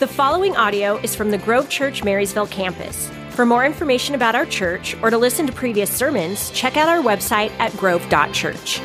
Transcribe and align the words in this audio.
The 0.00 0.08
following 0.08 0.56
audio 0.56 0.96
is 0.96 1.14
from 1.14 1.30
the 1.30 1.38
Grove 1.38 1.68
Church 1.68 2.02
Marysville 2.02 2.48
campus. 2.48 3.08
For 3.30 3.46
more 3.46 3.64
information 3.64 4.16
about 4.16 4.34
our 4.34 4.44
church 4.44 4.96
or 5.00 5.08
to 5.08 5.16
listen 5.16 5.46
to 5.46 5.52
previous 5.52 5.88
sermons, 5.88 6.50
check 6.50 6.76
out 6.76 6.88
our 6.88 7.00
website 7.00 7.52
at 7.60 7.72
grove.church. 7.76 8.80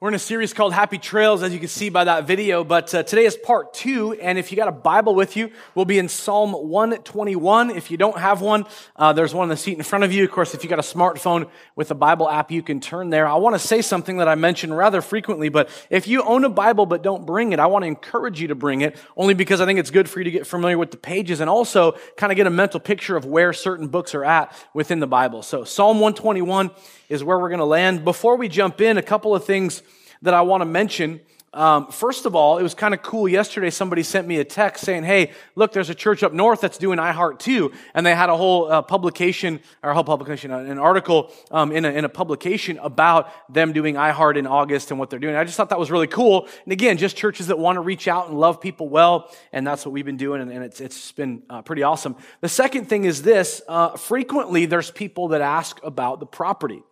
We're 0.00 0.10
in 0.10 0.14
a 0.14 0.20
series 0.20 0.54
called 0.54 0.74
Happy 0.74 0.96
Trails, 0.96 1.42
as 1.42 1.52
you 1.52 1.58
can 1.58 1.66
see 1.66 1.88
by 1.88 2.04
that 2.04 2.24
video, 2.24 2.62
but 2.62 2.94
uh, 2.94 3.02
today 3.02 3.24
is 3.24 3.36
part 3.36 3.74
two, 3.74 4.12
and 4.12 4.38
if 4.38 4.52
you 4.52 4.56
got 4.56 4.68
a 4.68 4.70
Bible 4.70 5.12
with 5.12 5.36
you, 5.36 5.50
we'll 5.74 5.86
be 5.86 5.98
in 5.98 6.08
Psalm 6.08 6.52
121. 6.52 7.70
If 7.70 7.90
you 7.90 7.96
don't 7.96 8.16
have 8.16 8.40
one, 8.40 8.64
uh, 8.94 9.12
there's 9.12 9.34
one 9.34 9.46
in 9.46 9.48
the 9.48 9.56
seat 9.56 9.76
in 9.76 9.82
front 9.82 10.04
of 10.04 10.12
you. 10.12 10.22
Of 10.22 10.30
course, 10.30 10.54
if 10.54 10.62
you 10.62 10.70
got 10.70 10.78
a 10.78 10.82
smartphone 10.82 11.50
with 11.74 11.90
a 11.90 11.96
Bible 11.96 12.30
app, 12.30 12.52
you 12.52 12.62
can 12.62 12.78
turn 12.78 13.10
there. 13.10 13.26
I 13.26 13.34
want 13.34 13.56
to 13.56 13.58
say 13.58 13.82
something 13.82 14.18
that 14.18 14.28
I 14.28 14.36
mention 14.36 14.72
rather 14.72 15.02
frequently, 15.02 15.48
but 15.48 15.68
if 15.90 16.06
you 16.06 16.22
own 16.22 16.44
a 16.44 16.48
Bible 16.48 16.86
but 16.86 17.02
don't 17.02 17.26
bring 17.26 17.50
it, 17.50 17.58
I 17.58 17.66
want 17.66 17.82
to 17.82 17.88
encourage 17.88 18.40
you 18.40 18.46
to 18.46 18.54
bring 18.54 18.82
it, 18.82 18.96
only 19.16 19.34
because 19.34 19.60
I 19.60 19.66
think 19.66 19.80
it's 19.80 19.90
good 19.90 20.08
for 20.08 20.20
you 20.20 20.24
to 20.26 20.30
get 20.30 20.46
familiar 20.46 20.78
with 20.78 20.92
the 20.92 20.96
pages 20.96 21.40
and 21.40 21.50
also 21.50 21.98
kind 22.16 22.30
of 22.30 22.36
get 22.36 22.46
a 22.46 22.50
mental 22.50 22.78
picture 22.78 23.16
of 23.16 23.24
where 23.24 23.52
certain 23.52 23.88
books 23.88 24.14
are 24.14 24.24
at 24.24 24.54
within 24.74 25.00
the 25.00 25.08
Bible. 25.08 25.42
So 25.42 25.64
Psalm 25.64 25.98
121 25.98 26.70
is 27.08 27.24
where 27.24 27.38
we're 27.38 27.48
going 27.48 27.58
to 27.58 27.64
land. 27.64 28.04
Before 28.04 28.36
we 28.36 28.48
jump 28.48 28.80
in, 28.80 28.98
a 28.98 29.02
couple 29.02 29.34
of 29.34 29.44
things 29.44 29.82
that 30.22 30.34
I 30.34 30.42
want 30.42 30.60
to 30.62 30.66
mention. 30.66 31.20
Um, 31.54 31.90
first 31.90 32.26
of 32.26 32.36
all, 32.36 32.58
it 32.58 32.62
was 32.62 32.74
kind 32.74 32.92
of 32.92 33.00
cool. 33.00 33.26
Yesterday, 33.26 33.70
somebody 33.70 34.02
sent 34.02 34.28
me 34.28 34.36
a 34.36 34.44
text 34.44 34.84
saying, 34.84 35.04
"Hey, 35.04 35.32
look, 35.54 35.72
there's 35.72 35.88
a 35.88 35.94
church 35.94 36.22
up 36.22 36.34
north 36.34 36.60
that's 36.60 36.76
doing 36.76 36.98
iHeart 36.98 37.38
too," 37.38 37.72
and 37.94 38.04
they 38.04 38.14
had 38.14 38.28
a 38.28 38.36
whole 38.36 38.70
uh, 38.70 38.82
publication 38.82 39.60
or 39.82 39.90
a 39.90 39.94
whole 39.94 40.04
publication, 40.04 40.50
uh, 40.50 40.58
an 40.58 40.78
article 40.78 41.32
um, 41.50 41.72
in, 41.72 41.86
a, 41.86 41.88
in 41.88 42.04
a 42.04 42.08
publication 42.08 42.78
about 42.78 43.32
them 43.52 43.72
doing 43.72 43.94
iHeart 43.94 44.36
in 44.36 44.46
August 44.46 44.90
and 44.90 45.00
what 45.00 45.08
they're 45.08 45.18
doing. 45.18 45.36
I 45.36 45.44
just 45.44 45.56
thought 45.56 45.70
that 45.70 45.78
was 45.78 45.90
really 45.90 46.06
cool. 46.06 46.46
And 46.64 46.72
again, 46.72 46.98
just 46.98 47.16
churches 47.16 47.46
that 47.46 47.58
want 47.58 47.76
to 47.76 47.80
reach 47.80 48.08
out 48.08 48.28
and 48.28 48.38
love 48.38 48.60
people 48.60 48.90
well, 48.90 49.30
and 49.50 49.66
that's 49.66 49.86
what 49.86 49.92
we've 49.92 50.04
been 50.04 50.18
doing, 50.18 50.42
and, 50.42 50.52
and 50.52 50.62
it's 50.62 50.82
it's 50.82 51.12
been 51.12 51.42
uh, 51.48 51.62
pretty 51.62 51.82
awesome. 51.82 52.14
The 52.42 52.50
second 52.50 52.90
thing 52.90 53.04
is 53.04 53.22
this: 53.22 53.62
uh, 53.68 53.96
frequently, 53.96 54.66
there's 54.66 54.90
people 54.90 55.28
that 55.28 55.40
ask 55.40 55.80
about 55.82 56.20
the 56.20 56.26
property. 56.26 56.82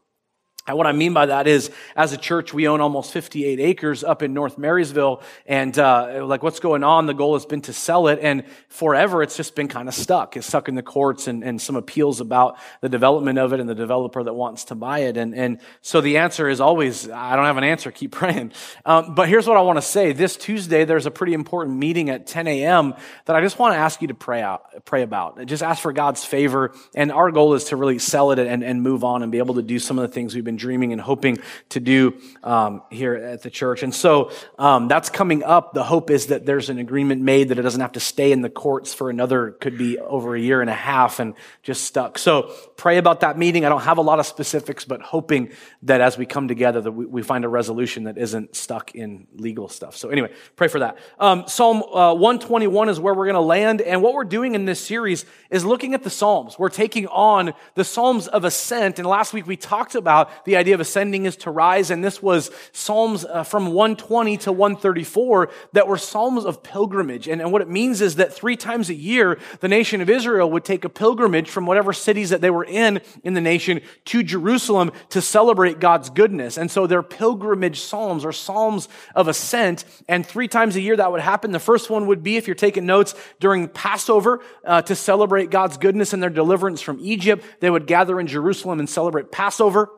And 0.66 0.76
what 0.76 0.86
I 0.86 0.92
mean 0.92 1.12
by 1.12 1.26
that 1.26 1.46
is, 1.46 1.70
as 1.94 2.12
a 2.12 2.16
church, 2.16 2.52
we 2.52 2.66
own 2.66 2.80
almost 2.80 3.12
58 3.12 3.60
acres 3.60 4.02
up 4.02 4.22
in 4.22 4.34
North 4.34 4.58
Marysville. 4.58 5.22
And, 5.46 5.78
uh, 5.78 6.24
like, 6.26 6.42
what's 6.42 6.58
going 6.58 6.82
on? 6.82 7.06
The 7.06 7.14
goal 7.14 7.34
has 7.34 7.46
been 7.46 7.60
to 7.62 7.72
sell 7.72 8.08
it. 8.08 8.18
And 8.20 8.44
forever, 8.68 9.22
it's 9.22 9.36
just 9.36 9.54
been 9.54 9.68
kind 9.68 9.86
of 9.88 9.94
stuck. 9.94 10.36
It's 10.36 10.46
stuck 10.46 10.68
in 10.68 10.74
the 10.74 10.82
courts 10.82 11.28
and, 11.28 11.44
and 11.44 11.60
some 11.60 11.76
appeals 11.76 12.20
about 12.20 12.58
the 12.80 12.88
development 12.88 13.38
of 13.38 13.52
it 13.52 13.60
and 13.60 13.68
the 13.68 13.76
developer 13.76 14.24
that 14.24 14.32
wants 14.32 14.64
to 14.64 14.74
buy 14.74 15.00
it. 15.00 15.16
And, 15.16 15.34
and 15.36 15.60
so 15.82 16.00
the 16.00 16.18
answer 16.18 16.48
is 16.48 16.60
always, 16.60 17.08
I 17.08 17.36
don't 17.36 17.44
have 17.44 17.58
an 17.58 17.64
answer. 17.64 17.92
Keep 17.92 18.12
praying. 18.12 18.52
Um, 18.84 19.14
but 19.14 19.28
here's 19.28 19.46
what 19.46 19.56
I 19.56 19.60
want 19.60 19.76
to 19.76 19.82
say. 19.82 20.12
This 20.12 20.36
Tuesday, 20.36 20.84
there's 20.84 21.06
a 21.06 21.12
pretty 21.12 21.34
important 21.34 21.76
meeting 21.76 22.10
at 22.10 22.26
10 22.26 22.48
a.m. 22.48 22.94
that 23.26 23.36
I 23.36 23.40
just 23.40 23.58
want 23.58 23.74
to 23.74 23.78
ask 23.78 24.02
you 24.02 24.08
to 24.08 24.14
pray 24.14 24.42
out, 24.42 24.84
pray 24.84 25.02
about. 25.02 25.44
Just 25.46 25.62
ask 25.62 25.80
for 25.80 25.92
God's 25.92 26.24
favor. 26.24 26.74
And 26.94 27.12
our 27.12 27.30
goal 27.30 27.54
is 27.54 27.64
to 27.64 27.76
really 27.76 28.00
sell 28.00 28.32
it 28.32 28.40
and, 28.40 28.64
and 28.64 28.82
move 28.82 29.04
on 29.04 29.22
and 29.22 29.30
be 29.30 29.38
able 29.38 29.54
to 29.54 29.62
do 29.62 29.78
some 29.78 29.96
of 29.96 30.02
the 30.02 30.12
things 30.12 30.34
we've 30.34 30.42
been 30.42 30.55
been 30.56 30.68
dreaming 30.68 30.92
and 30.92 31.00
hoping 31.00 31.38
to 31.70 31.80
do 31.80 32.18
um, 32.42 32.82
here 32.90 33.14
at 33.14 33.42
the 33.42 33.50
church. 33.50 33.82
And 33.82 33.94
so 33.94 34.30
um, 34.58 34.88
that's 34.88 35.10
coming 35.10 35.44
up. 35.44 35.74
The 35.74 35.84
hope 35.84 36.10
is 36.10 36.26
that 36.26 36.46
there's 36.46 36.70
an 36.70 36.78
agreement 36.78 37.22
made 37.22 37.48
that 37.50 37.58
it 37.58 37.62
doesn't 37.62 37.80
have 37.80 37.92
to 37.92 38.00
stay 38.00 38.32
in 38.32 38.42
the 38.42 38.50
courts 38.50 38.94
for 38.94 39.10
another, 39.10 39.52
could 39.52 39.76
be 39.76 39.98
over 39.98 40.34
a 40.34 40.40
year 40.40 40.60
and 40.60 40.70
a 40.70 40.74
half 40.74 41.20
and 41.20 41.34
just 41.62 41.84
stuck. 41.84 42.18
So 42.18 42.54
pray 42.76 42.98
about 42.98 43.20
that 43.20 43.38
meeting. 43.38 43.64
I 43.64 43.68
don't 43.68 43.82
have 43.82 43.98
a 43.98 44.02
lot 44.02 44.18
of 44.18 44.26
specifics, 44.26 44.84
but 44.84 45.02
hoping 45.02 45.50
that 45.82 46.00
as 46.00 46.16
we 46.16 46.26
come 46.26 46.48
together, 46.48 46.80
that 46.80 46.92
we, 46.92 47.06
we 47.06 47.22
find 47.22 47.44
a 47.44 47.48
resolution 47.48 48.04
that 48.04 48.16
isn't 48.18 48.56
stuck 48.56 48.94
in 48.94 49.26
legal 49.34 49.68
stuff. 49.68 49.96
So 49.96 50.08
anyway, 50.08 50.32
pray 50.56 50.68
for 50.68 50.80
that. 50.80 50.98
Um, 51.18 51.44
Psalm 51.46 51.82
uh, 51.82 52.14
121 52.14 52.88
is 52.88 52.98
where 52.98 53.14
we're 53.14 53.26
going 53.26 53.34
to 53.34 53.40
land. 53.40 53.80
And 53.80 54.02
what 54.02 54.14
we're 54.14 54.24
doing 54.24 54.54
in 54.54 54.64
this 54.64 54.80
series 54.80 55.26
is 55.50 55.64
looking 55.64 55.94
at 55.94 56.02
the 56.02 56.10
Psalms. 56.10 56.58
We're 56.58 56.68
taking 56.68 57.06
on 57.08 57.52
the 57.74 57.84
Psalms 57.84 58.28
of 58.28 58.44
ascent. 58.44 58.98
And 58.98 59.06
last 59.06 59.32
week 59.32 59.46
we 59.46 59.56
talked 59.56 59.94
about 59.94 60.30
the 60.46 60.56
idea 60.56 60.74
of 60.74 60.80
ascending 60.80 61.26
is 61.26 61.36
to 61.36 61.50
rise. 61.50 61.90
And 61.90 62.02
this 62.02 62.22
was 62.22 62.50
Psalms 62.72 63.24
uh, 63.24 63.42
from 63.42 63.66
120 63.66 64.38
to 64.38 64.52
134 64.52 65.50
that 65.72 65.86
were 65.86 65.98
Psalms 65.98 66.44
of 66.44 66.62
pilgrimage. 66.62 67.28
And, 67.28 67.42
and 67.42 67.52
what 67.52 67.62
it 67.62 67.68
means 67.68 68.00
is 68.00 68.16
that 68.16 68.32
three 68.32 68.56
times 68.56 68.88
a 68.88 68.94
year, 68.94 69.38
the 69.60 69.68
nation 69.68 70.00
of 70.00 70.08
Israel 70.08 70.50
would 70.50 70.64
take 70.64 70.84
a 70.84 70.88
pilgrimage 70.88 71.50
from 71.50 71.66
whatever 71.66 71.92
cities 71.92 72.30
that 72.30 72.40
they 72.40 72.50
were 72.50 72.64
in 72.64 73.00
in 73.24 73.34
the 73.34 73.40
nation 73.40 73.80
to 74.06 74.22
Jerusalem 74.22 74.92
to 75.10 75.20
celebrate 75.20 75.80
God's 75.80 76.08
goodness. 76.08 76.56
And 76.56 76.70
so 76.70 76.86
they're 76.86 77.02
pilgrimage 77.02 77.80
Psalms 77.80 78.24
or 78.24 78.32
Psalms 78.32 78.88
of 79.14 79.28
ascent. 79.28 79.84
And 80.08 80.24
three 80.24 80.48
times 80.48 80.76
a 80.76 80.80
year 80.80 80.96
that 80.96 81.12
would 81.12 81.20
happen. 81.20 81.50
The 81.50 81.58
first 81.58 81.90
one 81.90 82.06
would 82.06 82.22
be, 82.22 82.36
if 82.36 82.46
you're 82.46 82.54
taking 82.54 82.86
notes, 82.86 83.14
during 83.40 83.68
Passover 83.68 84.40
uh, 84.64 84.82
to 84.82 84.94
celebrate 84.94 85.50
God's 85.50 85.76
goodness 85.76 86.12
and 86.12 86.22
their 86.22 86.30
deliverance 86.30 86.80
from 86.80 86.98
Egypt. 87.00 87.44
They 87.60 87.70
would 87.70 87.86
gather 87.86 88.20
in 88.20 88.26
Jerusalem 88.26 88.78
and 88.78 88.88
celebrate 88.88 89.32
Passover 89.32 89.90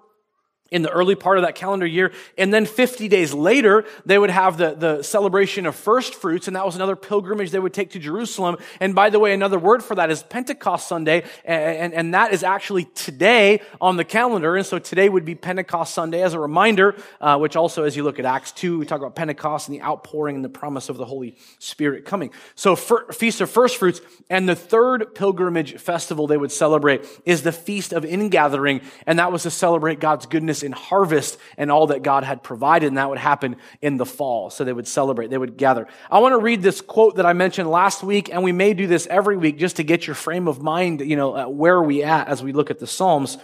in 0.70 0.82
the 0.82 0.90
early 0.90 1.14
part 1.14 1.38
of 1.38 1.44
that 1.44 1.54
calendar 1.54 1.86
year. 1.86 2.12
And 2.36 2.52
then 2.52 2.66
50 2.66 3.08
days 3.08 3.32
later, 3.32 3.84
they 4.04 4.18
would 4.18 4.30
have 4.30 4.58
the, 4.58 4.74
the 4.74 5.02
celebration 5.02 5.66
of 5.66 5.74
first 5.74 6.14
fruits, 6.14 6.46
and 6.46 6.56
that 6.56 6.66
was 6.66 6.76
another 6.76 6.96
pilgrimage 6.96 7.50
they 7.50 7.58
would 7.58 7.72
take 7.72 7.90
to 7.92 7.98
Jerusalem. 7.98 8.58
And 8.80 8.94
by 8.94 9.10
the 9.10 9.18
way, 9.18 9.32
another 9.32 9.58
word 9.58 9.82
for 9.82 9.94
that 9.94 10.10
is 10.10 10.22
Pentecost 10.22 10.86
Sunday, 10.88 11.24
and, 11.44 11.76
and, 11.78 11.94
and 11.94 12.14
that 12.14 12.32
is 12.32 12.42
actually 12.42 12.84
today 12.84 13.62
on 13.80 13.96
the 13.96 14.04
calendar. 14.04 14.56
And 14.56 14.66
so 14.66 14.78
today 14.78 15.08
would 15.08 15.24
be 15.24 15.34
Pentecost 15.34 15.94
Sunday 15.94 16.22
as 16.22 16.34
a 16.34 16.40
reminder, 16.40 16.94
uh, 17.20 17.38
which 17.38 17.56
also, 17.56 17.84
as 17.84 17.96
you 17.96 18.02
look 18.02 18.18
at 18.18 18.26
Acts 18.26 18.52
2, 18.52 18.78
we 18.78 18.86
talk 18.86 19.00
about 19.00 19.14
Pentecost 19.14 19.68
and 19.68 19.76
the 19.76 19.82
outpouring 19.82 20.36
and 20.36 20.44
the 20.44 20.50
promise 20.50 20.90
of 20.90 20.98
the 20.98 21.06
Holy 21.06 21.36
Spirit 21.58 22.04
coming. 22.04 22.30
So 22.54 22.76
Feast 22.76 23.40
of 23.40 23.50
First 23.50 23.78
Fruits, 23.78 24.00
and 24.28 24.48
the 24.48 24.54
third 24.54 25.14
pilgrimage 25.14 25.78
festival 25.78 26.26
they 26.26 26.36
would 26.36 26.52
celebrate 26.52 27.06
is 27.24 27.42
the 27.42 27.52
Feast 27.52 27.92
of 27.94 28.04
Ingathering, 28.04 28.82
and 29.06 29.18
that 29.18 29.32
was 29.32 29.44
to 29.44 29.50
celebrate 29.50 29.98
God's 29.98 30.26
goodness 30.26 30.57
in 30.62 30.72
harvest 30.72 31.38
and 31.56 31.70
all 31.70 31.88
that 31.88 32.02
God 32.02 32.24
had 32.24 32.42
provided, 32.42 32.86
and 32.86 32.98
that 32.98 33.08
would 33.08 33.18
happen 33.18 33.56
in 33.82 33.96
the 33.96 34.06
fall. 34.06 34.50
So 34.50 34.64
they 34.64 34.72
would 34.72 34.88
celebrate, 34.88 35.30
they 35.30 35.38
would 35.38 35.56
gather. 35.56 35.86
I 36.10 36.18
want 36.18 36.32
to 36.32 36.38
read 36.38 36.62
this 36.62 36.80
quote 36.80 37.16
that 37.16 37.26
I 37.26 37.32
mentioned 37.32 37.70
last 37.70 38.02
week, 38.02 38.32
and 38.32 38.42
we 38.42 38.52
may 38.52 38.74
do 38.74 38.86
this 38.86 39.06
every 39.08 39.36
week 39.36 39.58
just 39.58 39.76
to 39.76 39.84
get 39.84 40.06
your 40.06 40.14
frame 40.14 40.48
of 40.48 40.62
mind, 40.62 41.00
you 41.00 41.16
know, 41.16 41.48
where 41.48 41.76
are 41.76 41.82
we 41.82 42.02
at 42.02 42.28
as 42.28 42.42
we 42.42 42.52
look 42.52 42.70
at 42.70 42.78
the 42.78 42.86
Psalms. 42.86 43.38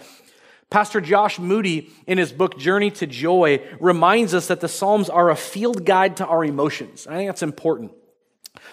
Pastor 0.69 0.99
Josh 0.99 1.37
Moody, 1.37 1.91
in 2.07 2.17
his 2.17 2.31
book 2.31 2.57
Journey 2.57 2.91
to 2.91 3.05
Joy, 3.05 3.61
reminds 3.79 4.33
us 4.33 4.47
that 4.47 4.61
the 4.61 4.67
Psalms 4.67 5.09
are 5.09 5.29
a 5.29 5.35
field 5.35 5.85
guide 5.85 6.17
to 6.17 6.25
our 6.25 6.43
emotions. 6.43 7.05
I 7.07 7.15
think 7.15 7.29
that's 7.29 7.43
important. 7.43 7.91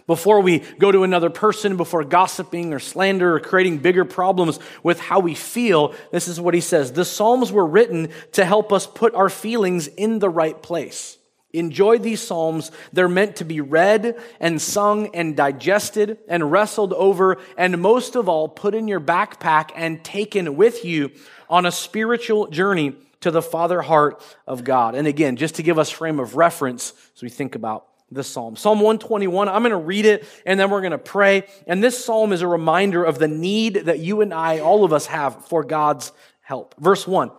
Before 0.06 0.40
we 0.40 0.60
go 0.78 0.90
to 0.90 1.04
another 1.04 1.30
person, 1.30 1.76
before 1.76 2.04
gossiping 2.04 2.72
or 2.72 2.78
slander 2.78 3.36
or 3.36 3.40
creating 3.40 3.78
bigger 3.78 4.04
problems 4.04 4.58
with 4.82 4.98
how 5.00 5.20
we 5.20 5.34
feel, 5.34 5.94
this 6.10 6.28
is 6.28 6.40
what 6.40 6.54
he 6.54 6.60
says. 6.60 6.92
The 6.92 7.04
Psalms 7.04 7.52
were 7.52 7.66
written 7.66 8.10
to 8.32 8.44
help 8.44 8.72
us 8.72 8.86
put 8.86 9.14
our 9.14 9.28
feelings 9.28 9.86
in 9.86 10.18
the 10.18 10.28
right 10.28 10.60
place. 10.60 11.18
Enjoy 11.52 11.98
these 11.98 12.20
Psalms. 12.20 12.70
They're 12.92 13.08
meant 13.08 13.36
to 13.36 13.44
be 13.44 13.60
read 13.60 14.18
and 14.40 14.60
sung 14.60 15.14
and 15.14 15.36
digested 15.36 16.18
and 16.26 16.50
wrestled 16.50 16.94
over 16.94 17.38
and 17.56 17.80
most 17.80 18.16
of 18.16 18.28
all 18.28 18.48
put 18.48 18.74
in 18.74 18.88
your 18.88 19.00
backpack 19.00 19.70
and 19.76 20.02
taken 20.02 20.56
with 20.56 20.84
you 20.84 21.10
on 21.50 21.66
a 21.66 21.72
spiritual 21.72 22.46
journey 22.46 22.94
to 23.20 23.30
the 23.30 23.42
Father 23.42 23.82
heart 23.82 24.22
of 24.46 24.64
God. 24.64 24.94
And 24.94 25.06
again, 25.06 25.36
just 25.36 25.56
to 25.56 25.62
give 25.62 25.78
us 25.78 25.90
frame 25.90 26.18
of 26.18 26.36
reference 26.36 26.94
as 27.14 27.22
we 27.22 27.28
think 27.28 27.54
about 27.54 27.86
the 28.12 28.24
psalm. 28.24 28.56
Psalm 28.56 28.80
121, 28.80 29.48
I'm 29.48 29.62
going 29.62 29.70
to 29.70 29.76
read 29.76 30.06
it 30.06 30.26
and 30.46 30.58
then 30.58 30.70
we're 30.70 30.80
going 30.80 30.92
to 30.92 30.98
pray. 30.98 31.44
And 31.66 31.82
this 31.82 32.04
psalm 32.04 32.32
is 32.32 32.42
a 32.42 32.46
reminder 32.46 33.04
of 33.04 33.18
the 33.18 33.28
need 33.28 33.74
that 33.86 33.98
you 33.98 34.20
and 34.20 34.32
I, 34.32 34.60
all 34.60 34.84
of 34.84 34.92
us 34.92 35.06
have 35.06 35.46
for 35.46 35.64
God's 35.64 36.12
help. 36.40 36.74
Verse 36.78 37.06
1 37.06 37.30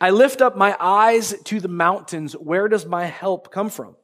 I 0.00 0.10
lift 0.10 0.40
up 0.40 0.56
my 0.56 0.76
eyes 0.78 1.34
to 1.44 1.60
the 1.60 1.68
mountains. 1.68 2.34
Where 2.34 2.68
does 2.68 2.86
my 2.86 3.06
help 3.06 3.52
come 3.52 3.68
from? 3.68 3.96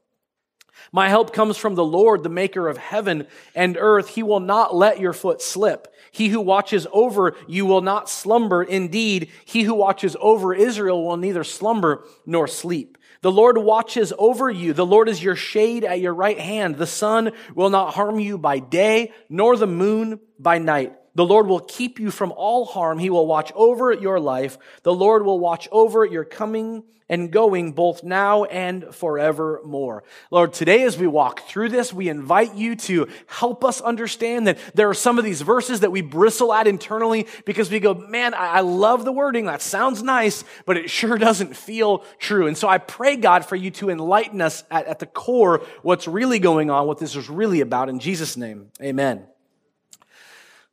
My 0.93 1.09
help 1.09 1.33
comes 1.33 1.57
from 1.57 1.77
the 1.77 1.85
Lord, 1.85 2.23
the 2.23 2.29
maker 2.29 2.69
of 2.69 2.77
heaven 2.77 3.27
and 3.55 3.77
earth. 3.79 4.09
He 4.09 4.23
will 4.23 4.41
not 4.41 4.75
let 4.75 5.01
your 5.01 5.13
foot 5.13 5.41
slip. 5.41 5.93
He 6.11 6.29
who 6.29 6.41
watches 6.41 6.87
over 6.93 7.37
you 7.47 7.65
will 7.65 7.81
not 7.81 8.11
slumber. 8.11 8.63
Indeed, 8.63 9.31
he 9.45 9.63
who 9.63 9.75
watches 9.75 10.17
over 10.21 10.53
Israel 10.53 11.05
will 11.05 11.17
neither 11.17 11.45
slumber 11.45 12.05
nor 12.27 12.47
sleep. 12.49 12.99
The 13.25 13.33
Lord 13.33 13.57
watches 13.57 14.13
over 14.19 14.51
you. 14.51 14.75
The 14.75 14.85
Lord 14.85 15.09
is 15.09 15.25
your 15.25 15.35
shade 15.35 15.83
at 15.83 15.99
your 15.99 16.13
right 16.13 16.39
hand. 16.39 16.77
The 16.77 16.87
sun 16.87 17.33
will 17.55 17.71
not 17.71 17.95
harm 17.95 18.21
you 18.21 18.37
by 18.37 18.59
day, 18.59 19.13
nor 19.31 19.57
the 19.57 19.67
moon 19.67 20.21
by 20.39 20.59
night. 20.59 20.93
The 21.15 21.25
Lord 21.25 21.47
will 21.47 21.61
keep 21.61 22.01
you 22.01 22.11
from 22.11 22.33
all 22.37 22.65
harm. 22.65 22.99
He 22.99 23.11
will 23.11 23.27
watch 23.27 23.53
over 23.55 23.93
your 23.93 24.19
life. 24.19 24.59
The 24.83 24.95
Lord 24.95 25.25
will 25.25 25.39
watch 25.39 25.69
over 25.71 26.05
your 26.05 26.25
coming 26.25 26.85
and 27.09 27.31
going 27.31 27.73
both 27.73 28.03
now 28.03 28.45
and 28.45 28.95
forevermore. 28.95 30.05
Lord, 30.31 30.53
today 30.53 30.83
as 30.85 30.97
we 30.97 31.07
walk 31.07 31.47
through 31.47 31.69
this, 31.69 31.93
we 31.93 32.09
invite 32.09 32.55
you 32.55 32.77
to 32.77 33.09
help 33.27 33.65
us 33.65 33.81
understand 33.81 34.47
that 34.47 34.59
there 34.75 34.89
are 34.89 34.95
some 34.95 35.19
of 35.19 35.25
these 35.25 35.43
verses 35.43 35.81
that 35.81 35.93
we 35.93 36.01
bristle 36.01 36.53
at 36.53 36.67
internally 36.67 37.27
because 37.45 37.71
we 37.71 37.79
go, 37.79 37.95
man, 37.95 38.35
I 38.35 38.61
love 38.61 39.05
the 39.05 39.13
wording. 39.13 39.47
That 39.47 39.63
sounds 39.63 40.03
nice, 40.03 40.45
but 40.65 40.77
it 40.77 40.89
sure 40.91 41.19
doesn't 41.19 41.57
feel 41.57 41.99
true. 42.19 42.47
And 42.47 42.57
so 42.57 42.69
I 42.69 42.79
pray, 42.79 43.17
God, 43.17 43.45
for 43.45 43.57
you 43.57 43.71
to 43.73 43.91
enlighten 43.91 44.41
us 44.41 44.65
at, 44.71 44.87
at 44.87 44.99
the 44.99 45.07
core 45.07 45.63
what's 45.83 46.09
really 46.09 46.39
going 46.39 46.71
on, 46.71 46.87
what 46.87 46.99
this 46.99 47.15
is 47.17 47.29
really 47.29 47.61
about. 47.61 47.89
In 47.89 47.99
Jesus' 47.99 48.37
name, 48.37 48.71
amen. 48.83 49.27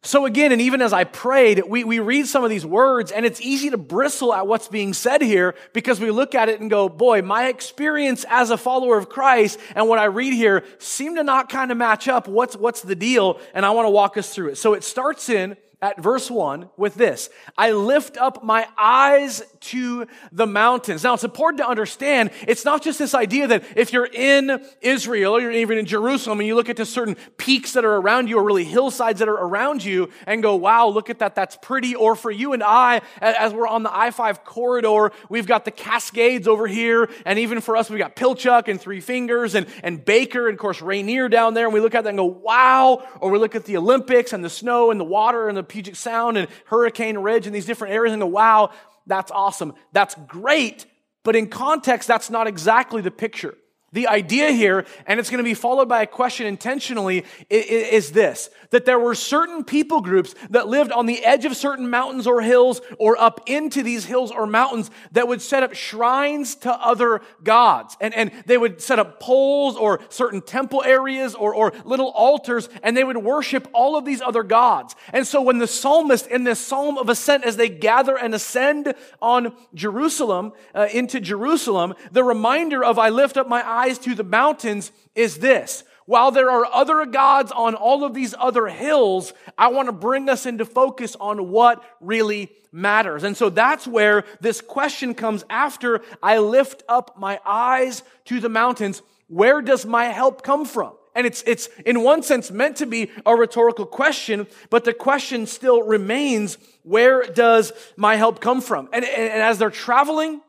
So 0.03 0.25
again, 0.25 0.51
and 0.51 0.59
even 0.62 0.81
as 0.81 0.94
I 0.94 1.03
prayed, 1.03 1.62
we, 1.68 1.83
we 1.83 2.00
read 2.00 2.25
some 2.25 2.44
of 2.44 2.50
these 2.50 2.65
words 2.65 3.12
and 3.12 3.24
it's 3.24 3.39
easy 3.39 3.69
to 3.69 3.77
bristle 3.77 4.33
at 4.33 4.48
what's 4.48 4.68
being 4.68 4.94
said 4.94 5.21
here 5.21 5.53
because 5.74 6.00
we 6.00 6.09
look 6.09 6.33
at 6.33 6.50
it 6.50 6.59
and 6.59 6.71
go, 6.71 6.89
boy, 6.89 7.21
my 7.21 7.50
experience 7.50 8.25
as 8.27 8.50
a 8.50 8.57
follower 8.57 8.98
of 8.98 9.09
Christ 9.09 9.59
and 9.75 9.88
what 9.88 10.00
I 10.00 10.06
read 10.06 10.33
here 10.33 10.63
seem 10.80 11.15
to 11.18 11.24
not 11.24 11.50
kind 11.50 11.71
of 11.71 11.77
match 11.77 12.07
up. 12.07 12.27
What's, 12.27 12.56
what's 12.56 12.81
the 12.81 12.95
deal? 12.95 13.39
And 13.53 13.63
I 13.63 13.69
want 13.71 13.86
to 13.86 13.92
walk 13.92 14.18
us 14.18 14.33
through 14.33 14.50
it. 14.50 14.57
So 14.57 14.74
it 14.74 14.83
starts 14.83 15.30
in 15.30 15.56
at 15.81 16.00
verse 16.00 16.30
1 16.30 16.69
with 16.78 16.95
this 16.95 17.30
I 17.57 17.72
lift 17.72 18.18
up 18.18 18.44
my 18.44 18.68
eyes 18.78 19.44
to 19.62 20.07
the 20.31 20.48
mountains. 20.48 21.04
Now, 21.04 21.13
it's 21.13 21.24
important 21.24 21.60
to 21.60 21.68
understand 21.68 22.31
it's 22.48 22.66
not 22.66 22.81
just 22.81 23.00
this 23.00 23.13
idea 23.13 23.48
that 23.48 23.63
if 23.75 23.94
you're 23.94 24.10
in 24.12 24.63
Israel 24.81 25.36
or 25.36 25.42
you're 25.42 25.51
even 25.51 25.78
in 25.78 25.86
Jerusalem 25.86 26.39
and 26.39 26.48
you 26.48 26.56
look 26.56 26.69
at 26.69 26.78
the 26.78 26.86
certain 26.86 27.16
peaks 27.38 27.74
that 27.74 27.86
are 27.86 27.95
around 27.95 28.28
you 28.28 28.38
or 28.38 28.44
really 28.44 28.63
hillsides 28.63 29.19
that 29.19 29.30
are 29.30 29.38
around 29.38 29.83
you 29.83 30.10
and 30.25 30.42
go, 30.42 30.56
wow, 30.56 30.88
look 30.88 31.10
at 31.10 31.19
that, 31.19 31.36
that's 31.36 31.57
pretty. 31.62 31.95
Or 31.95 32.16
for 32.16 32.31
you 32.31 32.54
and 32.54 32.63
I, 32.63 33.01
as 33.19 33.54
we're 33.54 33.68
on 33.68 33.83
the 33.83 33.95
I 33.95 34.12
5 34.12 34.44
corridor, 34.44 35.12
we've 35.30 35.48
got 35.48 35.66
the 35.66 35.72
Cascades 35.72 36.48
over 36.48 36.68
here. 36.68 37.10
And 37.25 37.39
even 37.39 37.62
for 37.62 37.78
us, 37.78 37.89
we've 37.89 38.00
got 38.00 38.16
Pilchuck 38.16 38.68
and 38.68 38.80
Three 38.80 39.00
Fingers 39.00 39.56
and, 39.56 39.68
and 39.83 40.04
Baker 40.04 40.48
and, 40.48 40.56
of 40.56 40.60
course, 40.60 40.81
Rainier 40.81 41.30
down 41.30 41.54
there. 41.54 41.66
And 41.66 41.74
we 41.74 41.80
look 41.80 41.95
at 41.95 42.04
that 42.04 42.10
and 42.10 42.18
go, 42.18 42.25
wow. 42.25 43.07
Or 43.19 43.31
we 43.31 43.39
look 43.39 43.56
at 43.56 43.66
the 43.66 43.78
Olympics 43.78 44.33
and 44.33 44.44
the 44.44 44.50
snow 44.50 44.92
and 44.92 45.00
the 45.00 45.06
water 45.06 45.48
and 45.48 45.57
the 45.57 45.63
Puget 45.71 45.95
Sound 45.95 46.38
and 46.38 46.47
Hurricane 46.65 47.18
Ridge 47.18 47.47
and 47.47 47.56
these 47.56 47.65
different 47.65 47.94
areas 47.94 48.13
and 48.13 48.21
go, 48.21 48.27
wow, 48.27 48.71
that's 49.07 49.31
awesome. 49.31 49.73
That's 49.94 50.15
great. 50.27 50.85
But 51.23 51.35
in 51.35 51.47
context, 51.47 52.07
that's 52.07 52.29
not 52.29 52.45
exactly 52.45 53.01
the 53.01 53.09
picture. 53.09 53.56
The 53.94 54.08
idea 54.08 54.52
here, 54.52 54.86
and 55.06 55.20
it's 55.20 55.30
going 55.30 55.44
to 55.44 55.50
be 55.50 55.54
followed 55.54 55.90
by 55.90 56.02
a 56.02 56.08
question 56.08 56.48
intentionally, 56.48 57.26
is 57.50 58.12
this 58.12 58.50
that 58.70 58.86
there 58.86 59.00
were 59.00 59.14
certain 59.14 59.66
people 59.66 60.00
groups 60.00 60.34
that 60.50 60.66
lived 60.66 60.94
on 60.94 61.06
the 61.06 61.26
edge 61.26 61.44
of 61.44 61.58
certain 61.58 61.90
mountains 61.90 62.26
or 62.26 62.42
hills 62.42 62.80
or 62.98 63.20
up 63.20 63.42
into 63.48 63.84
these 63.84 64.06
hills 64.06 64.32
or 64.32 64.48
mountains 64.48 64.90
that 65.12 65.28
would 65.28 65.42
set 65.42 65.62
up 65.62 65.74
shrines 65.74 66.56
to 66.56 66.72
other 66.72 67.20
gods. 67.44 67.98
And, 68.00 68.14
and 68.14 68.32
they 68.46 68.58
would 68.58 68.82
set 68.82 68.98
up 68.98 69.20
poles 69.20 69.76
or 69.76 70.00
certain 70.08 70.42
temple 70.42 70.82
areas 70.84 71.36
or, 71.36 71.54
or 71.54 71.74
little 71.84 72.12
altars, 72.12 72.70
and 72.82 72.96
they 72.96 73.04
would 73.04 73.18
worship 73.18 73.68
all 73.74 73.98
of 73.98 74.06
these 74.06 74.22
other 74.22 74.44
gods. 74.44 74.96
And 75.12 75.28
so 75.28 75.42
when 75.42 75.58
the 75.58 75.68
psalmist 75.68 76.28
in 76.28 76.46
this 76.46 76.62
psalm 76.62 76.98
of 76.98 77.10
ascent, 77.10 77.44
as 77.44 77.58
they 77.58 77.68
gather 77.68 78.18
and 78.18 78.34
ascend 78.34 78.94
on 79.22 79.54
Jerusalem, 79.74 80.54
uh, 80.74 80.88
into 80.94 81.20
Jerusalem, 81.20 81.94
the 82.14 82.24
reminder 82.24 82.86
of 82.86 82.98
I 82.98 83.10
lift 83.10 83.36
up 83.36 83.50
my 83.50 83.68
eyes 83.68 83.81
eyes 83.81 83.98
to 84.00 84.16
the 84.16 84.24
mountains 84.24 84.92
is 85.16 85.38
this. 85.38 85.83
While 86.06 86.31
there 86.31 86.51
are 86.51 86.66
other 86.66 87.06
gods 87.06 87.51
on 87.51 87.75
all 87.75 88.04
of 88.04 88.13
these 88.13 88.36
other 88.38 88.68
hills, 88.68 89.33
I 89.57 89.68
want 89.68 89.88
to 89.88 89.94
bring 89.94 90.30
us 90.30 90.45
into 90.45 90.66
focus 90.66 91.16
on 91.19 91.50
what 91.50 91.83
really 92.00 92.50
matters. 92.72 93.24
And 93.24 93.38
so 93.38 93.50
that's 93.50 93.88
where 93.88 94.24
this 94.39 94.62
question 94.62 95.13
comes 95.13 95.45
after 95.50 96.01
I 96.22 96.39
lift 96.39 96.83
up 96.89 97.18
my 97.18 97.39
eyes 97.45 98.04
to 98.25 98.39
the 98.39 98.50
mountains. 98.50 99.01
Where 99.28 99.62
does 99.62 99.86
my 99.86 100.06
help 100.06 100.44
come 100.44 100.66
from? 100.66 100.94
And 101.16 101.28
it's, 101.28 101.44
it's 101.45 101.69
in 101.86 102.04
one 102.04 102.24
sense 102.24 102.51
meant 102.51 102.78
to 102.78 102.86
be 102.86 103.10
a 103.25 103.36
rhetorical 103.36 103.86
question, 103.86 104.48
but 104.69 104.86
the 104.86 104.94
question 104.94 105.45
still 105.45 105.83
remains, 105.83 106.57
where 106.83 107.24
does 107.24 107.74
my 107.98 108.16
help 108.16 108.39
come 108.39 108.62
from? 108.62 108.89
And, 108.94 109.04
and, 109.06 109.30
and 109.33 109.42
as 109.42 109.57
they're 109.57 109.69
traveling, 109.69 110.42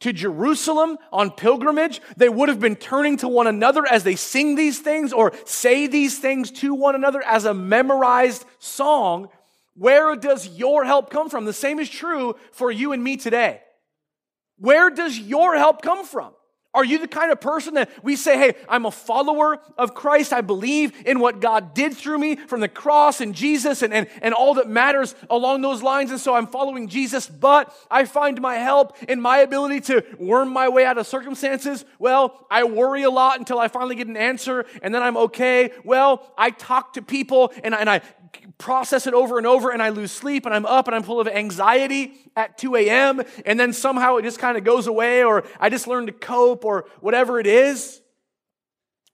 to 0.00 0.12
Jerusalem 0.12 0.98
on 1.12 1.30
pilgrimage, 1.30 2.00
they 2.16 2.28
would 2.28 2.48
have 2.48 2.60
been 2.60 2.76
turning 2.76 3.16
to 3.18 3.28
one 3.28 3.46
another 3.46 3.86
as 3.86 4.04
they 4.04 4.16
sing 4.16 4.54
these 4.54 4.78
things 4.78 5.12
or 5.12 5.32
say 5.44 5.86
these 5.86 6.18
things 6.18 6.50
to 6.52 6.74
one 6.74 6.94
another 6.94 7.22
as 7.22 7.44
a 7.44 7.54
memorized 7.54 8.44
song. 8.58 9.28
Where 9.74 10.16
does 10.16 10.48
your 10.48 10.84
help 10.84 11.10
come 11.10 11.28
from? 11.28 11.44
The 11.44 11.52
same 11.52 11.78
is 11.78 11.88
true 11.88 12.36
for 12.52 12.70
you 12.70 12.92
and 12.92 13.02
me 13.02 13.16
today. 13.16 13.60
Where 14.56 14.90
does 14.90 15.18
your 15.18 15.56
help 15.56 15.82
come 15.82 16.04
from? 16.04 16.32
Are 16.78 16.84
you 16.84 16.98
the 16.98 17.08
kind 17.08 17.32
of 17.32 17.40
person 17.40 17.74
that 17.74 17.90
we 18.04 18.14
say, 18.14 18.38
hey, 18.38 18.54
I'm 18.68 18.86
a 18.86 18.92
follower 18.92 19.58
of 19.76 19.96
Christ. 19.96 20.32
I 20.32 20.42
believe 20.42 20.92
in 21.04 21.18
what 21.18 21.40
God 21.40 21.74
did 21.74 21.96
through 21.96 22.18
me 22.18 22.36
from 22.36 22.60
the 22.60 22.68
cross 22.68 23.20
and 23.20 23.34
Jesus 23.34 23.82
and, 23.82 23.92
and, 23.92 24.06
and 24.22 24.32
all 24.32 24.54
that 24.54 24.68
matters 24.68 25.16
along 25.28 25.62
those 25.62 25.82
lines. 25.82 26.12
And 26.12 26.20
so 26.20 26.34
I'm 26.34 26.46
following 26.46 26.86
Jesus, 26.86 27.26
but 27.26 27.76
I 27.90 28.04
find 28.04 28.40
my 28.40 28.54
help 28.58 28.96
in 29.08 29.20
my 29.20 29.38
ability 29.38 29.80
to 29.92 30.04
worm 30.20 30.52
my 30.52 30.68
way 30.68 30.84
out 30.84 30.98
of 30.98 31.08
circumstances. 31.08 31.84
Well, 31.98 32.46
I 32.48 32.62
worry 32.62 33.02
a 33.02 33.10
lot 33.10 33.40
until 33.40 33.58
I 33.58 33.66
finally 33.66 33.96
get 33.96 34.06
an 34.06 34.16
answer 34.16 34.64
and 34.80 34.94
then 34.94 35.02
I'm 35.02 35.16
okay. 35.16 35.72
Well, 35.82 36.32
I 36.38 36.50
talk 36.50 36.92
to 36.92 37.02
people 37.02 37.52
and, 37.64 37.74
and 37.74 37.90
I 37.90 38.02
process 38.58 39.06
it 39.06 39.14
over 39.14 39.38
and 39.38 39.46
over 39.46 39.70
and 39.70 39.80
I 39.80 39.90
lose 39.90 40.10
sleep 40.10 40.44
and 40.44 40.54
I'm 40.54 40.66
up 40.66 40.88
and 40.88 40.94
I'm 40.94 41.04
full 41.04 41.20
of 41.20 41.28
anxiety 41.28 42.12
at 42.36 42.58
2 42.58 42.74
a.m. 42.76 43.22
and 43.46 43.58
then 43.58 43.72
somehow 43.72 44.16
it 44.16 44.22
just 44.22 44.40
kind 44.40 44.58
of 44.58 44.64
goes 44.64 44.88
away 44.88 45.22
or 45.22 45.44
I 45.60 45.70
just 45.70 45.86
learn 45.86 46.06
to 46.06 46.12
cope 46.12 46.64
or 46.64 46.86
whatever 47.00 47.38
it 47.38 47.46
is. 47.46 48.00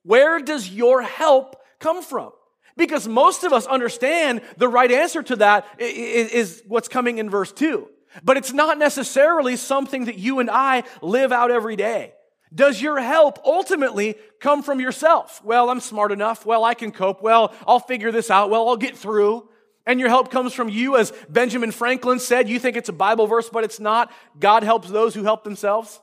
Where 0.02 0.40
does 0.40 0.70
your 0.70 1.02
help 1.02 1.56
come 1.78 2.02
from? 2.02 2.32
Because 2.76 3.06
most 3.06 3.44
of 3.44 3.52
us 3.52 3.66
understand 3.66 4.40
the 4.56 4.68
right 4.68 4.90
answer 4.90 5.22
to 5.22 5.36
that 5.36 5.66
is 5.78 6.62
what's 6.66 6.88
coming 6.88 7.18
in 7.18 7.30
verse 7.30 7.52
2. 7.52 7.88
But 8.22 8.36
it's 8.36 8.52
not 8.52 8.78
necessarily 8.78 9.56
something 9.56 10.06
that 10.06 10.18
you 10.18 10.40
and 10.40 10.50
I 10.50 10.84
live 11.02 11.32
out 11.32 11.50
every 11.50 11.76
day. 11.76 12.14
Does 12.54 12.80
your 12.80 13.00
help 13.00 13.40
ultimately 13.44 14.16
come 14.38 14.62
from 14.62 14.80
yourself? 14.80 15.42
Well, 15.44 15.70
I'm 15.70 15.80
smart 15.80 16.12
enough. 16.12 16.46
Well, 16.46 16.64
I 16.64 16.74
can 16.74 16.92
cope. 16.92 17.20
Well, 17.20 17.52
I'll 17.66 17.80
figure 17.80 18.12
this 18.12 18.30
out. 18.30 18.50
Well, 18.50 18.68
I'll 18.68 18.76
get 18.76 18.96
through. 18.96 19.48
And 19.86 20.00
your 20.00 20.08
help 20.08 20.30
comes 20.30 20.54
from 20.54 20.68
you, 20.68 20.96
as 20.96 21.12
Benjamin 21.28 21.70
Franklin 21.70 22.18
said. 22.18 22.48
You 22.48 22.58
think 22.58 22.76
it's 22.76 22.88
a 22.88 22.92
Bible 22.92 23.26
verse, 23.26 23.50
but 23.50 23.64
it's 23.64 23.80
not. 23.80 24.10
God 24.38 24.62
helps 24.62 24.88
those 24.88 25.14
who 25.14 25.24
help 25.24 25.44
themselves. 25.44 26.00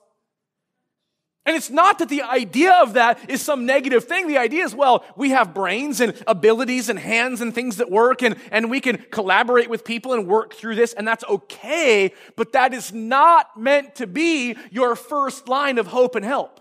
And 1.46 1.56
it's 1.56 1.72
not 1.72 1.98
that 2.00 2.10
the 2.10 2.22
idea 2.22 2.72
of 2.84 2.94
that 2.94 3.30
is 3.30 3.42
some 3.42 3.66
negative 3.66 4.04
thing. 4.04 4.28
The 4.28 4.38
idea 4.38 4.64
is, 4.64 4.76
well, 4.76 5.04
we 5.16 5.32
have 5.32 5.56
brains 5.56 6.00
and 6.00 6.14
abilities 6.28 6.88
and 6.88 7.00
hands 7.00 7.42
and 7.42 7.54
things 7.54 7.78
that 7.78 7.90
work 7.90 8.22
and, 8.22 8.36
and 8.52 8.70
we 8.70 8.80
can 8.80 8.98
collaborate 9.10 9.68
with 9.68 9.84
people 9.84 10.14
and 10.14 10.28
work 10.28 10.54
through 10.54 10.76
this 10.76 10.94
and 10.94 11.08
that's 11.08 11.24
okay. 11.24 12.14
But 12.36 12.52
that 12.52 12.76
is 12.76 12.94
not 12.94 13.60
meant 13.60 13.96
to 13.96 14.06
be 14.06 14.56
your 14.70 14.96
first 14.96 15.48
line 15.48 15.80
of 15.80 15.88
hope 15.88 16.16
and 16.16 16.24
help. 16.24 16.60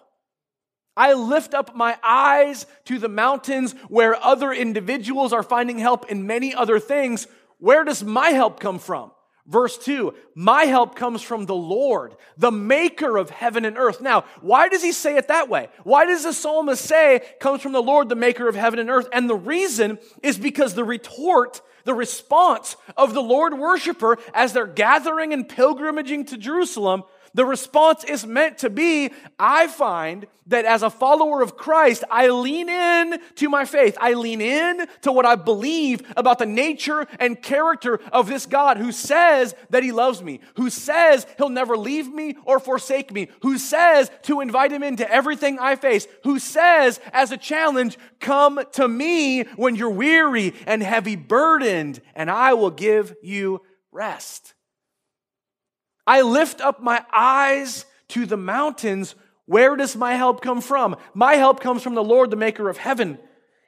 I 0.97 1.13
lift 1.13 1.53
up 1.53 1.77
my 1.77 1.99
eyes 2.03 2.67
to 2.87 2.99
the 2.99 3.09
mountains 3.09 3.73
where 3.89 4.23
other 4.23 4.51
individuals 4.51 5.35
are 5.35 5.43
finding 5.43 5.79
help 5.79 6.11
in 6.11 6.27
many 6.27 6.55
other 6.55 6.79
things. 6.79 7.27
Where 7.59 7.85
does 7.85 8.03
my 8.03 8.31
help 8.31 8.61
come 8.61 8.79
from? 8.79 9.13
Verse 9.51 9.77
2, 9.79 10.15
my 10.37 10.67
help 10.67 10.95
comes 10.95 11.23
from 11.23 11.45
the 11.45 11.57
Lord, 11.57 12.15
the 12.39 12.53
maker 12.53 13.17
of 13.17 13.31
heaven 13.31 13.65
and 13.65 13.77
earth. 13.77 14.01
Now, 14.01 14.23
why 14.41 14.69
does 14.69 14.81
he 14.81 14.93
say 14.93 15.17
it 15.17 15.27
that 15.27 15.49
way? 15.49 15.69
Why 15.83 16.07
does 16.07 16.23
the 16.23 16.33
psalmist 16.33 16.85
say 16.85 17.23
comes 17.41 17.61
from 17.61 17.73
the 17.73 17.83
Lord, 17.83 18.09
the 18.09 18.15
maker 18.15 18.49
of 18.49 18.55
heaven 18.55 18.79
and 18.79 18.89
earth? 18.89 19.09
And 19.13 19.29
the 19.29 19.35
reason 19.35 19.99
is 20.23 20.39
because 20.39 20.75
the 20.75 20.85
retort, 20.85 21.63
the 21.83 21.95
response 21.95 22.77
of 22.97 23.13
the 23.13 23.23
Lord 23.23 23.59
worshiper 23.59 24.19
as 24.35 24.53
they're 24.53 24.69
gathering 24.69 25.33
and 25.33 25.49
pilgrimaging 25.49 26.27
to 26.27 26.39
Jerusalem 26.39 27.03
the 27.35 27.45
response 27.45 28.05
is 28.05 28.27
meant 28.27 28.59
to 28.59 28.71
be, 28.71 29.11
I 29.39 29.67
find 29.69 30.27
that 30.47 30.65
as 30.65 30.83
a 30.83 30.91
follower 30.91 31.43
of 31.43 31.57
Christ, 31.57 32.03
I 32.11 32.29
lean 32.29 32.69
in 32.69 33.21
to 33.37 33.49
my 33.49 33.65
faith. 33.65 33.97
I 34.01 34.15
lean 34.15 34.41
in 34.41 34.87
to 35.03 35.13
what 35.13 35.25
I 35.25 35.37
believe 35.37 36.03
about 36.17 36.39
the 36.39 36.47
nature 36.47 37.07
and 37.21 37.41
character 37.41 38.01
of 38.13 38.27
this 38.27 38.47
God 38.47 38.77
who 38.77 38.91
says 38.91 39.55
that 39.71 39.85
he 39.85 39.93
loves 39.93 40.23
me, 40.23 40.41
who 40.57 40.69
says 40.69 41.27
he'll 41.37 41.51
never 41.51 41.77
leave 41.77 42.13
me 42.13 42.37
or 42.45 42.59
forsake 42.59 43.13
me, 43.13 43.29
who 43.43 43.59
says 43.59 44.11
to 44.23 44.41
invite 44.41 44.73
him 44.73 44.83
into 44.83 45.09
everything 45.11 45.59
I 45.59 45.77
face, 45.77 46.09
who 46.25 46.41
says 46.41 46.99
as 47.13 47.31
a 47.31 47.37
challenge, 47.37 47.97
come 48.19 48.61
to 48.73 48.89
me 48.89 49.45
when 49.55 49.77
you're 49.77 49.91
weary 49.91 50.55
and 50.67 50.83
heavy 50.83 51.17
burdened 51.17 52.01
and 52.15 52.29
I 52.29 52.55
will 52.55 52.71
give 52.71 53.15
you 53.23 53.63
rest. 53.93 54.55
I 56.11 56.23
lift 56.23 56.61
up 56.61 56.83
my 56.83 57.05
eyes 57.13 57.87
to 58.09 58.27
the 58.27 58.37
mountains. 58.37 59.15
Where 59.47 59.77
does 59.77 59.95
my 59.95 60.15
help 60.15 60.43
come 60.43 60.61
from? 60.61 60.97
My 61.15 61.35
help 61.35 61.61
comes 61.61 61.85
from 61.85 61.95
the 61.95 62.03
Lord, 62.03 62.33
the 62.33 62.37
maker 62.37 62.69
of 62.69 62.79
heaven 62.79 63.17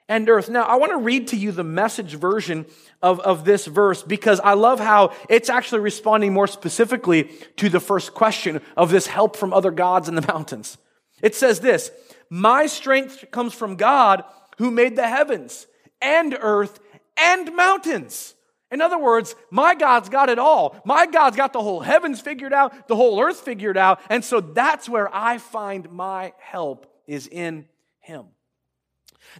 and 0.09 0.27
earth. 0.27 0.49
Now, 0.49 0.63
I 0.63 0.75
want 0.75 0.91
to 0.91 0.97
read 0.97 1.29
to 1.29 1.37
you 1.37 1.53
the 1.53 1.63
message 1.63 2.15
version 2.15 2.65
of, 3.01 3.21
of 3.21 3.45
this 3.45 3.65
verse 3.65 4.03
because 4.03 4.41
I 4.41 4.55
love 4.55 4.81
how 4.81 5.13
it's 5.29 5.49
actually 5.49 5.79
responding 5.79 6.33
more 6.33 6.47
specifically 6.47 7.31
to 7.55 7.69
the 7.69 7.79
first 7.79 8.13
question 8.13 8.59
of 8.75 8.91
this 8.91 9.07
help 9.07 9.37
from 9.37 9.53
other 9.53 9.71
gods 9.71 10.09
in 10.09 10.15
the 10.15 10.27
mountains. 10.27 10.77
It 11.21 11.35
says 11.35 11.61
this 11.61 11.91
My 12.29 12.65
strength 12.65 13.23
comes 13.31 13.53
from 13.53 13.77
God 13.77 14.25
who 14.57 14.69
made 14.69 14.97
the 14.97 15.07
heavens 15.07 15.65
and 16.01 16.37
earth 16.41 16.77
and 17.15 17.55
mountains. 17.55 18.35
In 18.73 18.81
other 18.81 18.97
words, 18.97 19.35
my 19.51 19.75
God's 19.75 20.09
got 20.09 20.29
it 20.29 20.39
all. 20.39 20.75
My 20.83 21.05
God's 21.05 21.37
got 21.37 21.53
the 21.53 21.61
whole 21.61 21.79
heavens 21.79 22.19
figured 22.19 22.51
out, 22.51 22.87
the 22.87 22.95
whole 22.95 23.21
earth 23.21 23.39
figured 23.39 23.77
out. 23.77 23.99
And 24.09 24.25
so 24.25 24.41
that's 24.41 24.89
where 24.89 25.13
I 25.13 25.37
find 25.37 25.91
my 25.91 26.33
help 26.39 26.91
is 27.05 27.27
in 27.27 27.67
Him. 27.99 28.25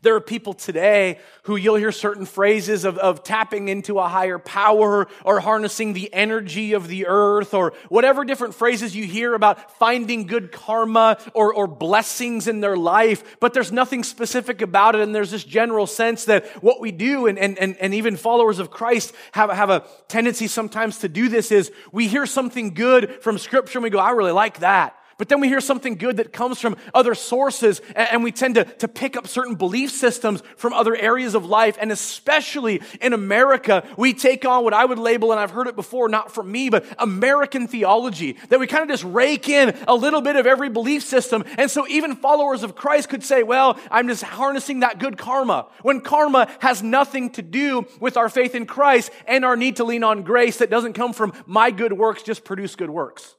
There 0.01 0.15
are 0.15 0.21
people 0.21 0.53
today 0.53 1.19
who 1.43 1.55
you'll 1.55 1.75
hear 1.75 1.91
certain 1.91 2.25
phrases 2.25 2.83
of, 2.83 2.97
of 2.97 3.23
tapping 3.23 3.67
into 3.67 3.99
a 3.99 4.07
higher 4.07 4.39
power 4.39 5.07
or 5.23 5.39
harnessing 5.39 5.93
the 5.93 6.13
energy 6.13 6.73
of 6.73 6.87
the 6.87 7.07
earth 7.07 7.53
or 7.53 7.73
whatever 7.89 8.25
different 8.25 8.55
phrases 8.55 8.95
you 8.95 9.05
hear 9.05 9.33
about 9.33 9.77
finding 9.77 10.25
good 10.25 10.51
karma 10.51 11.17
or, 11.33 11.53
or 11.53 11.67
blessings 11.67 12.47
in 12.47 12.59
their 12.59 12.75
life, 12.75 13.37
but 13.39 13.53
there's 13.53 13.71
nothing 13.71 14.03
specific 14.03 14.61
about 14.61 14.95
it. 14.95 15.01
And 15.01 15.13
there's 15.13 15.31
this 15.31 15.43
general 15.43 15.87
sense 15.87 16.25
that 16.25 16.45
what 16.63 16.79
we 16.79 16.91
do 16.91 17.27
and, 17.27 17.37
and, 17.37 17.57
and, 17.59 17.77
and 17.77 17.93
even 17.93 18.17
followers 18.17 18.59
of 18.59 18.71
Christ 18.71 19.13
have, 19.33 19.49
have 19.51 19.69
a 19.69 19.85
tendency 20.07 20.47
sometimes 20.47 20.99
to 20.99 21.09
do 21.09 21.29
this 21.29 21.51
is 21.51 21.71
we 21.91 22.07
hear 22.07 22.25
something 22.25 22.73
good 22.73 23.21
from 23.21 23.37
scripture 23.37 23.77
and 23.77 23.83
we 23.83 23.89
go, 23.89 23.99
I 23.99 24.11
really 24.11 24.31
like 24.31 24.59
that. 24.59 24.97
But 25.17 25.29
then 25.29 25.39
we 25.39 25.47
hear 25.47 25.61
something 25.61 25.95
good 25.95 26.17
that 26.17 26.33
comes 26.33 26.59
from 26.59 26.75
other 26.93 27.15
sources, 27.15 27.81
and 27.95 28.23
we 28.23 28.31
tend 28.31 28.55
to, 28.55 28.63
to 28.63 28.87
pick 28.87 29.15
up 29.15 29.27
certain 29.27 29.55
belief 29.55 29.91
systems 29.91 30.41
from 30.57 30.73
other 30.73 30.95
areas 30.95 31.35
of 31.35 31.45
life. 31.45 31.77
And 31.79 31.91
especially 31.91 32.81
in 33.01 33.13
America, 33.13 33.87
we 33.97 34.13
take 34.13 34.45
on 34.45 34.63
what 34.63 34.73
I 34.73 34.85
would 34.85 34.99
label, 34.99 35.31
and 35.31 35.39
I've 35.39 35.51
heard 35.51 35.67
it 35.67 35.75
before, 35.75 36.09
not 36.09 36.33
from 36.33 36.51
me, 36.51 36.69
but 36.69 36.85
American 36.97 37.67
theology, 37.67 38.37
that 38.49 38.59
we 38.59 38.67
kind 38.67 38.83
of 38.83 38.89
just 38.89 39.03
rake 39.03 39.49
in 39.49 39.77
a 39.87 39.95
little 39.95 40.21
bit 40.21 40.35
of 40.35 40.47
every 40.47 40.69
belief 40.69 41.03
system. 41.03 41.43
And 41.57 41.69
so 41.69 41.87
even 41.87 42.15
followers 42.15 42.63
of 42.63 42.75
Christ 42.75 43.09
could 43.09 43.23
say, 43.23 43.43
well, 43.43 43.79
I'm 43.91 44.07
just 44.07 44.23
harnessing 44.23 44.79
that 44.81 44.99
good 44.99 45.17
karma, 45.17 45.67
when 45.81 46.01
karma 46.01 46.49
has 46.59 46.81
nothing 46.81 47.29
to 47.31 47.41
do 47.41 47.85
with 47.99 48.17
our 48.17 48.29
faith 48.29 48.55
in 48.55 48.65
Christ 48.65 49.11
and 49.27 49.45
our 49.45 49.55
need 49.55 49.77
to 49.77 49.83
lean 49.83 50.03
on 50.03 50.23
grace 50.23 50.57
that 50.57 50.69
doesn't 50.69 50.93
come 50.93 51.13
from 51.13 51.33
my 51.45 51.71
good 51.71 51.93
works, 51.93 52.23
just 52.23 52.43
produce 52.43 52.75
good 52.75 52.89
works. 52.89 53.35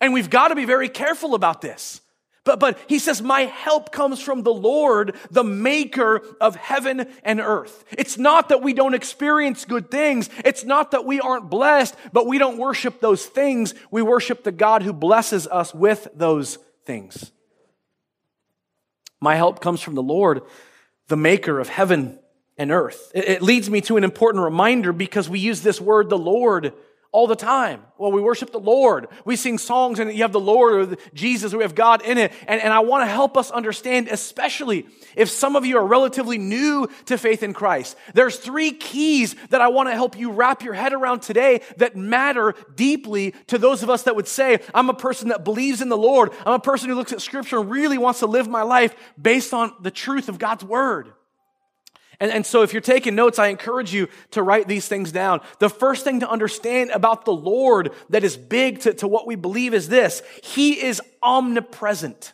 And 0.00 0.12
we've 0.12 0.30
got 0.30 0.48
to 0.48 0.54
be 0.54 0.64
very 0.64 0.88
careful 0.88 1.34
about 1.34 1.60
this. 1.60 2.00
But, 2.46 2.60
but 2.60 2.78
he 2.86 3.00
says, 3.00 3.20
My 3.20 3.42
help 3.42 3.90
comes 3.90 4.22
from 4.22 4.42
the 4.44 4.54
Lord, 4.54 5.16
the 5.30 5.44
maker 5.44 6.22
of 6.40 6.54
heaven 6.54 7.08
and 7.24 7.40
earth. 7.40 7.84
It's 7.90 8.16
not 8.16 8.50
that 8.50 8.62
we 8.62 8.72
don't 8.72 8.94
experience 8.94 9.64
good 9.64 9.90
things. 9.90 10.30
It's 10.44 10.64
not 10.64 10.92
that 10.92 11.04
we 11.04 11.20
aren't 11.20 11.50
blessed, 11.50 11.96
but 12.12 12.26
we 12.26 12.38
don't 12.38 12.56
worship 12.56 13.00
those 13.00 13.26
things. 13.26 13.74
We 13.90 14.00
worship 14.00 14.44
the 14.44 14.52
God 14.52 14.82
who 14.82 14.92
blesses 14.92 15.48
us 15.48 15.74
with 15.74 16.06
those 16.14 16.58
things. 16.84 17.32
My 19.20 19.34
help 19.34 19.60
comes 19.60 19.80
from 19.80 19.96
the 19.96 20.02
Lord, 20.02 20.42
the 21.08 21.16
maker 21.16 21.58
of 21.58 21.68
heaven 21.68 22.16
and 22.56 22.70
earth. 22.70 23.10
It, 23.12 23.28
it 23.28 23.42
leads 23.42 23.68
me 23.68 23.80
to 23.82 23.96
an 23.96 24.04
important 24.04 24.44
reminder 24.44 24.92
because 24.92 25.28
we 25.28 25.40
use 25.40 25.62
this 25.62 25.80
word, 25.80 26.10
the 26.10 26.18
Lord, 26.18 26.74
all 27.16 27.26
the 27.26 27.34
time. 27.34 27.80
Well, 27.96 28.12
we 28.12 28.20
worship 28.20 28.52
the 28.52 28.60
Lord. 28.60 29.08
We 29.24 29.36
sing 29.36 29.56
songs 29.56 30.00
and 30.00 30.12
you 30.12 30.20
have 30.20 30.32
the 30.32 30.38
Lord 30.38 30.74
or 30.74 30.84
the 30.84 30.98
Jesus, 31.14 31.54
we 31.54 31.62
have 31.62 31.74
God 31.74 32.02
in 32.02 32.18
it. 32.18 32.30
And, 32.46 32.60
and 32.60 32.74
I 32.74 32.80
want 32.80 33.08
to 33.08 33.10
help 33.10 33.38
us 33.38 33.50
understand, 33.50 34.08
especially 34.08 34.86
if 35.16 35.30
some 35.30 35.56
of 35.56 35.64
you 35.64 35.78
are 35.78 35.86
relatively 35.86 36.36
new 36.36 36.90
to 37.06 37.16
faith 37.16 37.42
in 37.42 37.54
Christ. 37.54 37.96
There's 38.12 38.36
three 38.36 38.70
keys 38.70 39.34
that 39.48 39.62
I 39.62 39.68
want 39.68 39.88
to 39.88 39.94
help 39.94 40.18
you 40.18 40.30
wrap 40.30 40.62
your 40.62 40.74
head 40.74 40.92
around 40.92 41.22
today 41.22 41.62
that 41.78 41.96
matter 41.96 42.52
deeply 42.74 43.32
to 43.46 43.56
those 43.56 43.82
of 43.82 43.88
us 43.88 44.02
that 44.02 44.14
would 44.14 44.28
say, 44.28 44.58
I'm 44.74 44.90
a 44.90 44.94
person 44.94 45.30
that 45.30 45.42
believes 45.42 45.80
in 45.80 45.88
the 45.88 45.96
Lord. 45.96 46.32
I'm 46.44 46.52
a 46.52 46.58
person 46.58 46.90
who 46.90 46.96
looks 46.96 47.14
at 47.14 47.22
scripture 47.22 47.60
and 47.60 47.70
really 47.70 47.96
wants 47.96 48.20
to 48.20 48.26
live 48.26 48.46
my 48.46 48.60
life 48.60 48.94
based 49.18 49.54
on 49.54 49.72
the 49.80 49.90
truth 49.90 50.28
of 50.28 50.38
God's 50.38 50.64
word. 50.64 51.14
And, 52.20 52.30
and 52.30 52.46
so 52.46 52.62
if 52.62 52.72
you're 52.72 52.80
taking 52.80 53.14
notes, 53.14 53.38
I 53.38 53.48
encourage 53.48 53.92
you 53.92 54.08
to 54.32 54.42
write 54.42 54.68
these 54.68 54.88
things 54.88 55.12
down. 55.12 55.40
The 55.58 55.70
first 55.70 56.04
thing 56.04 56.20
to 56.20 56.30
understand 56.30 56.90
about 56.90 57.24
the 57.24 57.32
Lord 57.32 57.92
that 58.10 58.24
is 58.24 58.36
big 58.36 58.80
to, 58.80 58.94
to 58.94 59.08
what 59.08 59.26
we 59.26 59.34
believe 59.34 59.74
is 59.74 59.88
this. 59.88 60.22
He 60.42 60.82
is 60.82 61.02
omnipresent. 61.22 62.32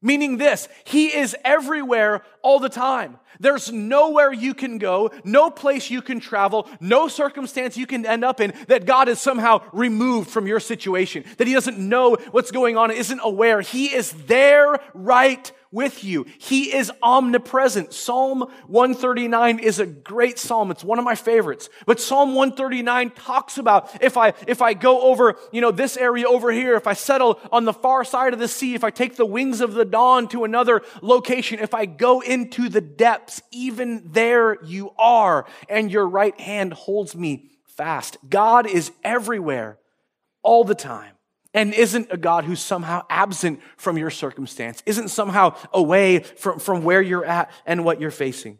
Meaning 0.00 0.36
this, 0.36 0.68
He 0.84 1.08
is 1.08 1.36
everywhere 1.44 2.22
all 2.42 2.60
the 2.60 2.68
time. 2.68 3.18
There's 3.40 3.72
nowhere 3.72 4.32
you 4.32 4.54
can 4.54 4.78
go, 4.78 5.10
no 5.24 5.50
place 5.50 5.90
you 5.90 6.02
can 6.02 6.20
travel, 6.20 6.68
no 6.80 7.08
circumstance 7.08 7.76
you 7.76 7.86
can 7.86 8.06
end 8.06 8.24
up 8.24 8.40
in 8.40 8.52
that 8.68 8.86
God 8.86 9.08
is 9.08 9.20
somehow 9.20 9.62
removed 9.72 10.30
from 10.30 10.46
your 10.46 10.60
situation, 10.60 11.24
that 11.38 11.48
He 11.48 11.54
doesn't 11.54 11.78
know 11.78 12.16
what's 12.30 12.52
going 12.52 12.76
on, 12.76 12.92
isn't 12.92 13.20
aware. 13.22 13.60
He 13.60 13.86
is 13.86 14.12
there 14.26 14.78
right 14.94 15.50
with 15.70 16.04
you. 16.04 16.26
He 16.38 16.74
is 16.74 16.90
omnipresent. 17.02 17.92
Psalm 17.92 18.40
139 18.66 19.58
is 19.58 19.78
a 19.78 19.86
great 19.86 20.38
psalm. 20.38 20.70
It's 20.70 20.84
one 20.84 20.98
of 20.98 21.04
my 21.04 21.14
favorites. 21.14 21.68
But 21.86 22.00
Psalm 22.00 22.34
139 22.34 23.10
talks 23.10 23.58
about 23.58 24.02
if 24.02 24.16
I, 24.16 24.34
if 24.46 24.62
I 24.62 24.74
go 24.74 25.02
over, 25.02 25.36
you 25.52 25.60
know, 25.60 25.70
this 25.70 25.96
area 25.96 26.26
over 26.26 26.50
here, 26.50 26.74
if 26.74 26.86
I 26.86 26.94
settle 26.94 27.40
on 27.52 27.64
the 27.64 27.72
far 27.72 28.04
side 28.04 28.32
of 28.32 28.38
the 28.38 28.48
sea, 28.48 28.74
if 28.74 28.84
I 28.84 28.90
take 28.90 29.16
the 29.16 29.26
wings 29.26 29.60
of 29.60 29.74
the 29.74 29.84
dawn 29.84 30.28
to 30.28 30.44
another 30.44 30.82
location, 31.02 31.58
if 31.58 31.74
I 31.74 31.86
go 31.86 32.20
into 32.20 32.68
the 32.68 32.80
depths, 32.80 33.42
even 33.50 34.02
there 34.12 34.62
you 34.64 34.92
are, 34.98 35.46
and 35.68 35.90
your 35.90 36.08
right 36.08 36.38
hand 36.40 36.72
holds 36.72 37.14
me 37.14 37.50
fast. 37.66 38.16
God 38.28 38.66
is 38.66 38.90
everywhere 39.04 39.78
all 40.42 40.64
the 40.64 40.74
time 40.74 41.17
and 41.54 41.72
isn't 41.72 42.08
a 42.10 42.16
God 42.16 42.44
who's 42.44 42.60
somehow 42.60 43.04
absent 43.08 43.60
from 43.76 43.96
your 43.96 44.10
circumstance, 44.10 44.82
isn't 44.86 45.08
somehow 45.08 45.56
away 45.72 46.20
from, 46.20 46.58
from 46.58 46.84
where 46.84 47.02
you're 47.02 47.24
at 47.24 47.50
and 47.66 47.84
what 47.84 48.00
you're 48.00 48.10
facing. 48.10 48.58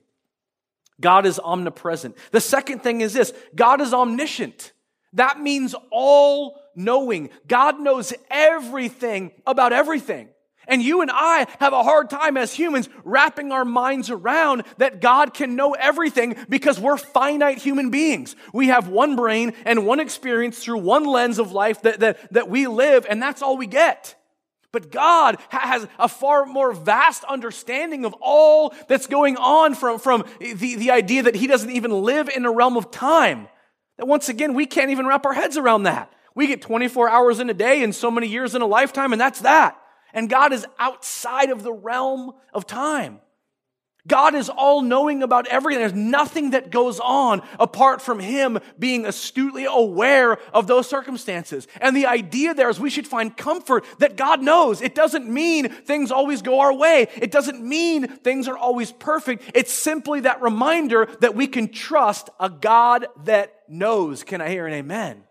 God 1.00 1.26
is 1.26 1.38
omnipresent. 1.38 2.16
The 2.32 2.40
second 2.40 2.82
thing 2.82 3.00
is 3.00 3.12
this 3.12 3.32
God 3.54 3.80
is 3.80 3.92
omniscient. 3.92 4.72
That 5.14 5.40
means 5.40 5.74
all 5.90 6.60
knowing. 6.74 7.30
God 7.46 7.80
knows 7.80 8.12
everything 8.30 9.32
about 9.46 9.72
everything. 9.72 10.28
And 10.68 10.82
you 10.82 11.00
and 11.00 11.10
I 11.12 11.46
have 11.60 11.72
a 11.72 11.82
hard 11.82 12.10
time 12.10 12.36
as 12.36 12.52
humans 12.52 12.90
wrapping 13.02 13.50
our 13.50 13.64
minds 13.64 14.10
around 14.10 14.64
that 14.76 15.00
God 15.00 15.32
can 15.32 15.56
know 15.56 15.72
everything 15.72 16.36
because 16.48 16.78
we're 16.78 16.98
finite 16.98 17.58
human 17.58 17.90
beings. 17.90 18.36
We 18.52 18.68
have 18.68 18.88
one 18.88 19.16
brain 19.16 19.54
and 19.64 19.86
one 19.86 19.98
experience 19.98 20.58
through 20.58 20.78
one 20.78 21.04
lens 21.04 21.38
of 21.38 21.52
life 21.52 21.82
that, 21.82 22.00
that, 22.00 22.32
that 22.32 22.50
we 22.50 22.66
live, 22.66 23.06
and 23.08 23.20
that's 23.20 23.40
all 23.40 23.56
we 23.56 23.66
get. 23.66 24.14
But 24.70 24.92
God 24.92 25.38
has 25.48 25.88
a 25.98 26.08
far 26.08 26.44
more 26.44 26.74
vast 26.74 27.24
understanding 27.24 28.04
of 28.04 28.14
all 28.20 28.74
that's 28.86 29.06
going 29.06 29.38
on 29.38 29.74
from, 29.74 29.98
from 29.98 30.26
the, 30.38 30.74
the 30.76 30.90
idea 30.90 31.22
that 31.22 31.34
He 31.34 31.46
doesn't 31.46 31.70
even 31.70 31.90
live 31.90 32.28
in 32.28 32.44
a 32.44 32.52
realm 32.52 32.76
of 32.76 32.90
time. 32.90 33.48
That 33.96 34.06
once 34.06 34.28
again, 34.28 34.52
we 34.52 34.66
can't 34.66 34.90
even 34.90 35.06
wrap 35.06 35.24
our 35.24 35.32
heads 35.32 35.56
around 35.56 35.84
that. 35.84 36.12
We 36.34 36.46
get 36.46 36.60
24 36.60 37.08
hours 37.08 37.40
in 37.40 37.48
a 37.48 37.54
day 37.54 37.82
and 37.82 37.94
so 37.94 38.10
many 38.10 38.26
years 38.26 38.54
in 38.54 38.60
a 38.60 38.66
lifetime, 38.66 39.12
and 39.12 39.20
that's 39.20 39.40
that. 39.40 39.77
And 40.12 40.30
God 40.30 40.52
is 40.52 40.66
outside 40.78 41.50
of 41.50 41.62
the 41.62 41.72
realm 41.72 42.32
of 42.52 42.66
time. 42.66 43.20
God 44.08 44.34
is 44.34 44.48
all 44.48 44.80
knowing 44.80 45.22
about 45.22 45.46
everything. 45.48 45.80
There's 45.80 45.92
nothing 45.92 46.50
that 46.50 46.70
goes 46.70 46.98
on 46.98 47.42
apart 47.60 48.00
from 48.00 48.18
Him 48.18 48.58
being 48.78 49.04
astutely 49.04 49.66
aware 49.66 50.38
of 50.54 50.66
those 50.66 50.88
circumstances. 50.88 51.68
And 51.80 51.94
the 51.94 52.06
idea 52.06 52.54
there 52.54 52.70
is 52.70 52.80
we 52.80 52.90
should 52.90 53.06
find 53.06 53.36
comfort 53.36 53.84
that 53.98 54.16
God 54.16 54.42
knows. 54.42 54.80
It 54.80 54.94
doesn't 54.94 55.28
mean 55.28 55.68
things 55.68 56.10
always 56.10 56.40
go 56.40 56.60
our 56.60 56.72
way. 56.72 57.08
It 57.16 57.30
doesn't 57.30 57.62
mean 57.62 58.08
things 58.08 58.48
are 58.48 58.56
always 58.56 58.90
perfect. 58.92 59.42
It's 59.54 59.72
simply 59.72 60.20
that 60.20 60.40
reminder 60.40 61.06
that 61.20 61.34
we 61.34 61.46
can 61.46 61.68
trust 61.68 62.30
a 62.40 62.48
God 62.48 63.06
that 63.24 63.54
knows. 63.68 64.24
Can 64.24 64.40
I 64.40 64.48
hear 64.48 64.66
an 64.66 64.72
amen? 64.72 65.24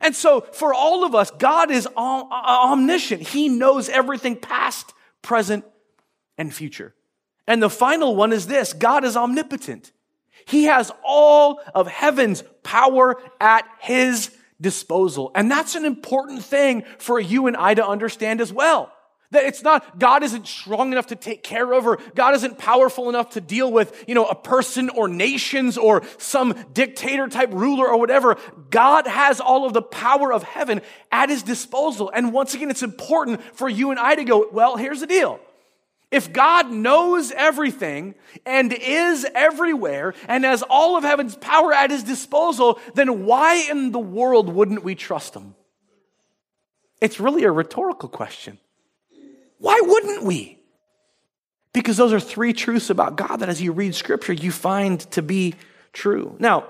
And 0.00 0.14
so 0.14 0.42
for 0.52 0.72
all 0.72 1.04
of 1.04 1.14
us, 1.14 1.30
God 1.30 1.70
is 1.70 1.86
uh, 1.86 2.24
omniscient. 2.30 3.22
He 3.22 3.48
knows 3.48 3.88
everything 3.88 4.36
past, 4.36 4.92
present, 5.22 5.64
and 6.36 6.54
future. 6.54 6.94
And 7.46 7.62
the 7.62 7.70
final 7.70 8.14
one 8.14 8.32
is 8.32 8.46
this 8.46 8.72
God 8.72 9.04
is 9.04 9.16
omnipotent. 9.16 9.92
He 10.46 10.64
has 10.64 10.92
all 11.04 11.60
of 11.74 11.88
heaven's 11.88 12.42
power 12.62 13.20
at 13.40 13.66
his 13.80 14.30
disposal. 14.60 15.30
And 15.34 15.50
that's 15.50 15.74
an 15.74 15.84
important 15.84 16.42
thing 16.42 16.84
for 16.98 17.18
you 17.20 17.46
and 17.46 17.56
I 17.56 17.74
to 17.74 17.86
understand 17.86 18.40
as 18.40 18.52
well. 18.52 18.92
That 19.30 19.44
it's 19.44 19.62
not, 19.62 19.98
God 19.98 20.22
isn't 20.22 20.46
strong 20.46 20.90
enough 20.90 21.08
to 21.08 21.16
take 21.16 21.42
care 21.42 21.72
of, 21.74 21.86
or 21.86 21.98
God 22.14 22.34
isn't 22.36 22.56
powerful 22.56 23.10
enough 23.10 23.30
to 23.30 23.42
deal 23.42 23.70
with, 23.70 24.04
you 24.08 24.14
know, 24.14 24.24
a 24.24 24.34
person 24.34 24.88
or 24.88 25.06
nations 25.06 25.76
or 25.76 26.02
some 26.16 26.54
dictator 26.72 27.28
type 27.28 27.50
ruler 27.52 27.86
or 27.86 27.98
whatever. 27.98 28.38
God 28.70 29.06
has 29.06 29.38
all 29.38 29.66
of 29.66 29.74
the 29.74 29.82
power 29.82 30.32
of 30.32 30.44
heaven 30.44 30.80
at 31.12 31.28
his 31.28 31.42
disposal. 31.42 32.10
And 32.14 32.32
once 32.32 32.54
again, 32.54 32.70
it's 32.70 32.82
important 32.82 33.42
for 33.54 33.68
you 33.68 33.90
and 33.90 34.00
I 34.00 34.14
to 34.14 34.24
go, 34.24 34.48
well, 34.50 34.78
here's 34.78 35.00
the 35.00 35.06
deal. 35.06 35.40
If 36.10 36.32
God 36.32 36.70
knows 36.70 37.30
everything 37.30 38.14
and 38.46 38.72
is 38.72 39.26
everywhere 39.34 40.14
and 40.26 40.44
has 40.44 40.62
all 40.62 40.96
of 40.96 41.04
heaven's 41.04 41.36
power 41.36 41.70
at 41.74 41.90
his 41.90 42.02
disposal, 42.02 42.80
then 42.94 43.26
why 43.26 43.66
in 43.68 43.92
the 43.92 43.98
world 43.98 44.48
wouldn't 44.48 44.82
we 44.82 44.94
trust 44.94 45.34
him? 45.34 45.54
It's 47.02 47.20
really 47.20 47.44
a 47.44 47.52
rhetorical 47.52 48.08
question. 48.08 48.58
Why 49.58 49.80
wouldn't 49.82 50.24
we? 50.24 50.58
Because 51.72 51.96
those 51.96 52.12
are 52.12 52.20
three 52.20 52.52
truths 52.52 52.90
about 52.90 53.16
God 53.16 53.36
that 53.36 53.48
as 53.48 53.60
you 53.60 53.72
read 53.72 53.94
scripture, 53.94 54.32
you 54.32 54.50
find 54.50 55.00
to 55.12 55.22
be 55.22 55.54
true. 55.92 56.36
Now, 56.38 56.66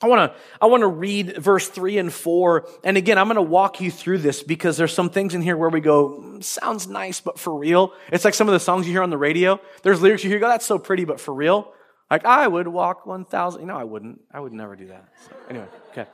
I 0.00 0.06
want 0.06 0.32
to 0.32 0.38
I 0.60 0.66
want 0.66 0.82
to 0.82 0.88
read 0.88 1.38
verse 1.38 1.68
3 1.68 1.98
and 1.98 2.12
4 2.12 2.68
and 2.84 2.96
again 2.96 3.18
I'm 3.18 3.26
going 3.26 3.34
to 3.34 3.42
walk 3.42 3.80
you 3.80 3.90
through 3.90 4.18
this 4.18 4.44
because 4.44 4.76
there's 4.76 4.94
some 4.94 5.10
things 5.10 5.34
in 5.34 5.42
here 5.42 5.56
where 5.56 5.70
we 5.70 5.80
go 5.80 6.20
mm, 6.20 6.44
sounds 6.44 6.86
nice 6.86 7.20
but 7.20 7.36
for 7.38 7.56
real. 7.56 7.92
It's 8.12 8.24
like 8.24 8.34
some 8.34 8.46
of 8.48 8.52
the 8.52 8.60
songs 8.60 8.86
you 8.86 8.92
hear 8.92 9.02
on 9.02 9.10
the 9.10 9.18
radio. 9.18 9.60
There's 9.82 10.00
lyrics 10.00 10.22
you 10.22 10.30
hear 10.30 10.38
go 10.38 10.46
that's 10.46 10.66
so 10.66 10.78
pretty 10.78 11.04
but 11.04 11.18
for 11.18 11.34
real. 11.34 11.72
Like 12.10 12.24
I 12.24 12.46
would 12.46 12.68
walk 12.68 13.06
1000 13.06 13.60
you 13.60 13.66
know 13.66 13.76
I 13.76 13.82
wouldn't 13.82 14.20
I 14.32 14.38
would 14.38 14.52
never 14.52 14.76
do 14.76 14.86
that. 14.86 15.08
So, 15.26 15.32
anyway 15.50 15.66
okay 15.90 16.06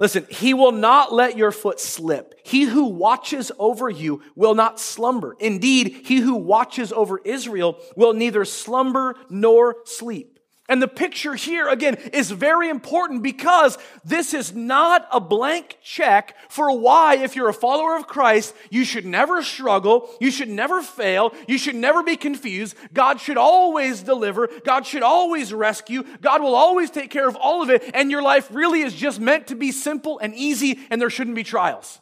Listen, 0.00 0.26
he 0.30 0.54
will 0.54 0.72
not 0.72 1.12
let 1.12 1.36
your 1.36 1.52
foot 1.52 1.78
slip. 1.78 2.34
He 2.42 2.64
who 2.64 2.86
watches 2.86 3.52
over 3.58 3.90
you 3.90 4.22
will 4.34 4.54
not 4.54 4.80
slumber. 4.80 5.36
Indeed, 5.38 6.00
he 6.06 6.20
who 6.20 6.36
watches 6.36 6.90
over 6.90 7.20
Israel 7.22 7.78
will 7.96 8.14
neither 8.14 8.46
slumber 8.46 9.14
nor 9.28 9.76
sleep. 9.84 10.39
And 10.70 10.80
the 10.80 10.86
picture 10.86 11.34
here, 11.34 11.68
again, 11.68 11.96
is 12.12 12.30
very 12.30 12.68
important 12.68 13.24
because 13.24 13.76
this 14.04 14.32
is 14.32 14.54
not 14.54 15.08
a 15.10 15.18
blank 15.18 15.78
check 15.82 16.36
for 16.48 16.78
why, 16.78 17.16
if 17.16 17.34
you're 17.34 17.48
a 17.48 17.52
follower 17.52 17.96
of 17.96 18.06
Christ, 18.06 18.54
you 18.70 18.84
should 18.84 19.04
never 19.04 19.42
struggle, 19.42 20.08
you 20.20 20.30
should 20.30 20.48
never 20.48 20.80
fail, 20.80 21.34
you 21.48 21.58
should 21.58 21.74
never 21.74 22.04
be 22.04 22.16
confused. 22.16 22.76
God 22.92 23.20
should 23.20 23.36
always 23.36 24.04
deliver, 24.04 24.48
God 24.64 24.86
should 24.86 25.02
always 25.02 25.52
rescue, 25.52 26.04
God 26.20 26.40
will 26.40 26.54
always 26.54 26.88
take 26.88 27.10
care 27.10 27.26
of 27.26 27.34
all 27.34 27.62
of 27.62 27.70
it, 27.70 27.90
and 27.92 28.08
your 28.08 28.22
life 28.22 28.48
really 28.52 28.82
is 28.82 28.94
just 28.94 29.18
meant 29.18 29.48
to 29.48 29.56
be 29.56 29.72
simple 29.72 30.20
and 30.20 30.36
easy, 30.36 30.78
and 30.88 31.02
there 31.02 31.10
shouldn't 31.10 31.34
be 31.34 31.42
trials. 31.42 32.00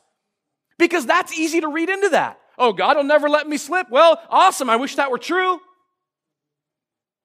Because 0.79 1.07
that's 1.07 1.33
easy 1.33 1.63
to 1.63 1.69
read 1.69 1.89
into 1.89 2.11
that. 2.11 2.39
Oh, 2.59 2.75
God 2.75 2.99
will 2.99 3.05
never 3.05 3.31
let 3.31 3.49
me 3.49 3.57
slip. 3.57 3.89
Well, 3.89 4.21
awesome. 4.29 4.69
I 4.69 4.77
wish 4.77 4.97
that 4.97 5.11
were 5.11 5.17
true. 5.17 5.59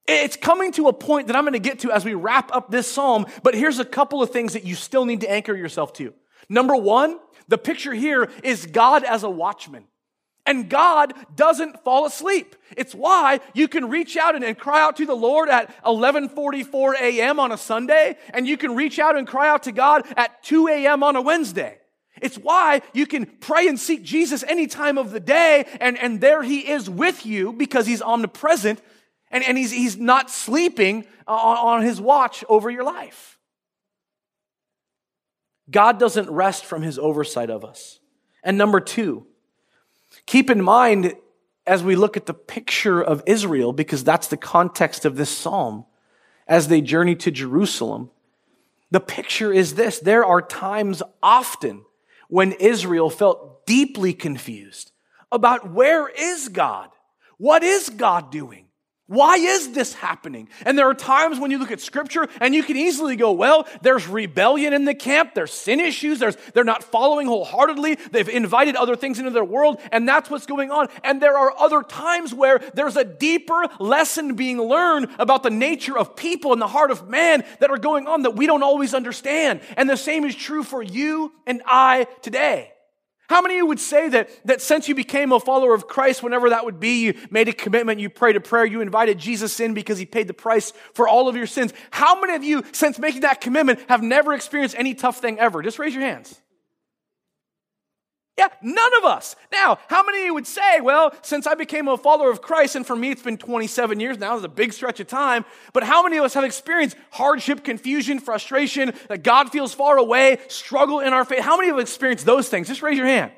It's 0.06 0.36
coming 0.36 0.72
to 0.74 0.90
a 0.90 0.94
point 0.94 1.28
that 1.28 1.36
I'm 1.36 1.44
going 1.44 1.54
to 1.54 1.60
get 1.60 1.80
to 1.80 1.92
as 1.92 2.04
we 2.04 2.14
wrap 2.14 2.54
up 2.54 2.70
this 2.70 2.92
psalm, 2.92 3.26
but 3.42 3.56
here's 3.56 3.80
a 3.80 3.86
couple 3.86 4.22
of 4.22 4.32
things 4.32 4.54
that 4.54 4.66
you 4.66 4.76
still 4.76 5.06
need 5.06 5.22
to 5.22 5.32
anchor 5.32 5.56
yourself 5.56 5.94
to. 5.94 6.14
Number 6.50 6.76
one, 6.76 7.20
the 7.48 7.58
picture 7.58 7.94
here 7.94 8.30
is 8.44 8.66
God 8.66 9.04
as 9.04 9.24
a 9.24 9.30
watchman. 9.30 9.86
And 10.46 10.70
God 10.70 11.14
doesn't 11.34 11.86
fall 11.86 12.06
asleep. 12.06 12.58
It's 12.76 12.94
why 12.94 13.40
you 13.54 13.70
can 13.70 13.90
reach 13.90 14.18
out 14.18 14.36
and, 14.36 14.44
and, 14.44 14.58
cry 14.58 14.82
out 14.82 14.98
to 14.98 15.06
the 15.06 15.16
Lord 15.16 15.48
at 15.48 15.74
11:44 15.86 16.96
a.m. 17.00 17.40
on 17.40 17.54
a 17.54 17.58
Sunday, 17.58 18.18
and 18.34 18.46
you 18.46 18.58
can 18.58 18.76
reach 18.76 19.00
out 19.00 19.18
and 19.18 19.26
cry 19.26 19.48
out 19.48 19.64
to 19.64 19.72
God 19.72 20.06
at 20.18 20.44
2 20.44 20.68
a.m. 20.68 21.02
on 21.02 21.16
a 21.16 21.22
Wednesday. 21.22 21.78
It's 22.22 22.38
why 22.38 22.82
you 22.94 23.08
can 23.08 23.26
pray 23.26 23.70
and 23.70 23.80
seek 23.80 24.04
Jesus 24.04 24.44
any 24.48 24.68
time 24.68 24.98
of 24.98 25.12
the 25.12 25.22
day, 25.22 25.66
and, 25.80 25.98
and 25.98 26.20
there 26.20 26.44
he 26.44 26.70
is 26.70 26.90
with 26.90 27.26
you 27.26 27.54
because 27.54 27.88
he's 27.88 28.02
omnipresent 28.02 28.82
and, 29.34 29.44
and 29.44 29.58
he's, 29.58 29.72
he's 29.72 29.98
not 29.98 30.30
sleeping 30.30 31.06
on, 31.28 31.58
on 31.58 31.82
his 31.82 32.00
watch 32.00 32.46
over 32.48 32.70
your 32.70 32.84
life. 32.84 33.40
God 35.70 36.00
doesn't 36.00 36.30
rest 36.30 36.64
from 36.64 36.84
his 36.84 37.00
oversight 37.00 37.50
of 37.50 37.66
us. 37.66 38.00
And 38.44 38.58
number 38.58 38.80
two, 38.80 39.26
keep 40.26 40.50
in 40.50 40.62
mind 40.62 41.16
as 41.66 41.82
we 41.82 41.96
look 41.96 42.16
at 42.16 42.28
the 42.28 42.34
picture 42.34 43.02
of 43.02 43.24
Israel, 43.26 43.74
because 43.74 44.04
that's 44.04 44.28
the 44.28 44.38
context 44.38 45.04
of 45.04 45.16
this 45.16 45.30
psalm, 45.30 45.86
as 46.48 46.68
they 46.68 46.82
journey 46.82 47.16
to 47.16 47.32
Jerusalem, 47.32 48.12
the 48.92 49.00
picture 49.00 49.52
is 49.52 49.76
this 49.76 50.00
there 50.00 50.26
are 50.26 50.42
times 50.42 51.02
often 51.24 51.86
when 52.28 52.52
Israel 52.52 53.10
felt 53.10 53.66
deeply 53.66 54.14
confused 54.14 54.92
about 55.32 55.72
where 55.72 56.08
is 56.10 56.50
God? 56.50 56.90
What 57.38 57.64
is 57.64 57.90
God 57.90 58.30
doing? 58.30 58.68
Why 59.14 59.36
is 59.36 59.74
this 59.74 59.94
happening? 59.94 60.50
And 60.66 60.76
there 60.76 60.90
are 60.90 60.96
times 60.96 61.40
when 61.40 61.52
you 61.52 61.60
look 61.60 61.70
at 61.70 61.80
scripture 61.80 62.28
and 62.42 62.56
you 62.56 62.64
can 62.64 62.76
easily 62.76 63.16
go, 63.16 63.32
well, 63.32 63.68
there's 63.84 64.08
rebellion 64.08 64.74
in 64.74 64.86
the 64.86 64.96
camp, 64.96 65.36
there's 65.36 65.54
sin 65.54 65.80
issues, 65.80 66.18
there's, 66.18 66.36
they're 66.56 66.64
not 66.64 66.84
following 66.84 67.28
wholeheartedly, 67.28 68.00
they've 68.10 68.28
invited 68.28 68.76
other 68.76 68.96
things 68.96 69.20
into 69.20 69.30
their 69.30 69.44
world, 69.44 69.80
and 69.92 70.10
that's 70.10 70.32
what's 70.32 70.48
going 70.48 70.72
on. 70.72 70.88
And 71.04 71.22
there 71.22 71.38
are 71.38 71.54
other 71.60 71.84
times 71.84 72.34
where 72.34 72.60
there's 72.74 72.98
a 72.98 73.04
deeper 73.04 73.68
lesson 73.80 74.34
being 74.34 74.60
learned 74.60 75.10
about 75.20 75.44
the 75.44 75.52
nature 75.52 75.96
of 75.96 76.16
people 76.16 76.52
and 76.52 76.60
the 76.60 76.68
heart 76.68 76.90
of 76.90 77.08
man 77.08 77.46
that 77.60 77.70
are 77.70 77.78
going 77.78 78.08
on 78.08 78.24
that 78.24 78.36
we 78.36 78.48
don't 78.48 78.64
always 78.64 78.96
understand. 78.96 79.62
And 79.78 79.88
the 79.88 79.96
same 79.96 80.26
is 80.26 80.34
true 80.34 80.64
for 80.64 80.82
you 80.82 81.32
and 81.46 81.62
I 81.68 82.08
today. 82.24 82.73
How 83.30 83.42
many 83.42 83.56
of 83.56 83.60
you 83.60 83.66
would 83.68 83.80
say 83.80 84.10
that, 84.10 84.30
that 84.46 84.62
since 84.62 84.88
you 84.88 84.96
became 84.96 85.32
a 85.32 85.40
follower 85.40 85.74
of 85.74 85.88
Christ, 85.88 86.22
whenever 86.22 86.50
that 86.50 86.66
would 86.66 86.80
be, 86.80 87.06
you 87.06 87.14
made 87.30 87.48
a 87.48 87.54
commitment, 87.54 88.00
you 88.00 88.10
prayed 88.10 88.36
a 88.36 88.42
prayer, 88.42 88.66
you 88.66 88.82
invited 88.82 89.18
Jesus 89.18 89.60
in 89.60 89.74
because 89.74 89.98
he 89.98 90.06
paid 90.06 90.28
the 90.28 90.34
price 90.34 90.74
for 90.94 91.08
all 91.08 91.30
of 91.30 91.36
your 91.36 91.48
sins? 91.48 91.74
How 91.92 92.20
many 92.20 92.36
of 92.36 92.44
you, 92.44 92.64
since 92.74 93.00
making 93.00 93.22
that 93.22 93.40
commitment, 93.40 93.80
have 93.88 94.04
never 94.04 94.34
experienced 94.34 94.76
any 94.78 94.94
tough 94.94 95.20
thing 95.20 95.40
ever? 95.40 95.62
Just 95.62 95.80
raise 95.80 95.94
your 95.94 96.04
hands. 96.04 96.40
Yeah, 98.44 98.50
none 98.62 98.98
of 98.98 99.06
us. 99.06 99.36
Now, 99.52 99.80
how 99.88 100.04
many 100.04 100.30
would 100.30 100.48
say, 100.48 100.82
well, 100.82 101.14
since 101.22 101.48
I 101.48 101.56
became 101.56 101.88
a 101.88 101.98
follower 101.98 102.30
of 102.30 102.42
Christ, 102.42 102.76
and 102.76 102.86
for 102.86 102.96
me 102.96 103.12
it's 103.12 103.22
been 103.22 103.38
27 103.38 104.00
years 104.00 104.18
now, 104.18 104.36
it's 104.36 104.44
a 104.44 104.50
big 104.50 104.74
stretch 104.74 105.00
of 105.00 105.08
time, 105.08 105.46
but 105.72 105.84
how 105.84 106.04
many 106.04 106.18
of 106.18 106.26
us 106.26 106.34
have 106.34 106.44
experienced 106.44 106.98
hardship, 107.12 107.64
confusion, 107.64 108.20
frustration, 108.20 108.94
that 109.08 109.24
God 109.24 109.52
feels 109.52 109.74
far 109.74 109.98
away, 109.98 110.40
struggle 110.48 111.00
in 111.00 111.14
our 111.14 111.26
faith? 111.26 111.44
How 111.44 111.58
many 111.58 111.70
of 111.70 111.78
have 111.78 111.82
experienced 111.82 112.26
those 112.26 112.50
things? 112.50 112.68
Just 112.68 112.82
raise 112.82 112.98
your 112.98 113.08
hand. 113.08 113.32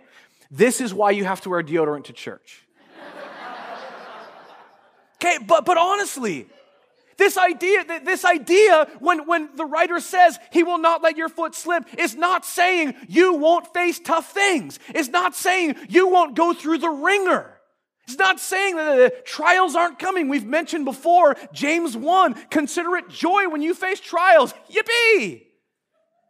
This 0.50 0.82
is 0.82 0.94
why 0.94 1.12
you 1.12 1.26
have 1.26 1.42
to 1.42 1.50
wear 1.50 1.62
deodorant 1.62 2.06
to 2.06 2.14
church. 2.14 2.66
okay, 5.16 5.38
but, 5.46 5.66
but 5.66 5.78
honestly, 5.78 6.48
this 7.18 7.38
idea, 7.38 7.84
this 8.04 8.26
idea, 8.26 8.88
when, 9.00 9.26
when 9.28 9.50
the 9.56 9.66
writer 9.66 10.00
says 10.00 10.38
he 10.52 10.64
will 10.64 10.78
not 10.78 11.02
let 11.02 11.18
your 11.18 11.30
foot 11.30 11.56
slip, 11.56 11.86
is 11.98 12.16
not 12.16 12.46
saying 12.46 12.96
you 13.08 13.36
won't 13.36 13.74
face 13.74 14.00
tough 14.00 14.34
things. 14.34 14.80
It's 14.90 15.10
not 15.10 15.36
saying 15.36 15.76
you 15.90 16.10
won't 16.10 16.36
go 16.36 16.54
through 16.54 16.80
the 16.80 16.90
ringer. 16.90 17.56
It's 18.08 18.18
not 18.18 18.40
saying 18.40 18.76
that 18.76 18.96
the 18.98 19.14
trials 19.26 19.76
aren't 19.76 19.98
coming. 19.98 20.30
We've 20.30 20.46
mentioned 20.46 20.86
before, 20.86 21.36
James 21.54 21.98
1, 21.98 22.34
consider 22.52 22.96
it 22.98 23.10
joy 23.10 23.50
when 23.50 23.62
you 23.62 23.74
face 23.74 24.00
trials. 24.00 24.54
Yippee! 24.70 25.44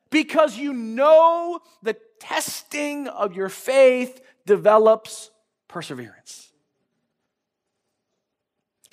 Because 0.10 0.58
you 0.58 0.74
know 0.74 1.60
the 1.84 1.98
testing 2.22 3.08
of 3.08 3.36
your 3.36 3.50
faith 3.50 4.22
develops 4.46 5.32
perseverance. 5.68 6.45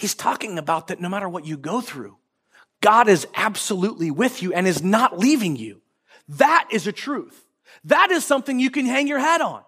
He's 0.02 0.16
talking 0.16 0.58
about 0.58 0.88
that 0.88 1.00
no 1.00 1.08
matter 1.08 1.28
what 1.28 1.46
you 1.46 1.56
go 1.56 1.80
through, 1.80 2.16
God 2.80 3.06
is 3.06 3.24
absolutely 3.36 4.10
with 4.10 4.42
you 4.42 4.52
and 4.52 4.66
is 4.66 4.82
not 4.82 5.16
leaving 5.16 5.54
you. 5.54 5.80
That 6.26 6.66
is 6.72 6.88
a 6.88 6.92
truth. 6.92 7.46
That 7.84 8.10
is 8.10 8.24
something 8.24 8.58
you 8.58 8.68
can 8.68 8.84
hang 8.84 9.06
your 9.06 9.20
hat 9.20 9.40
on. 9.40 9.62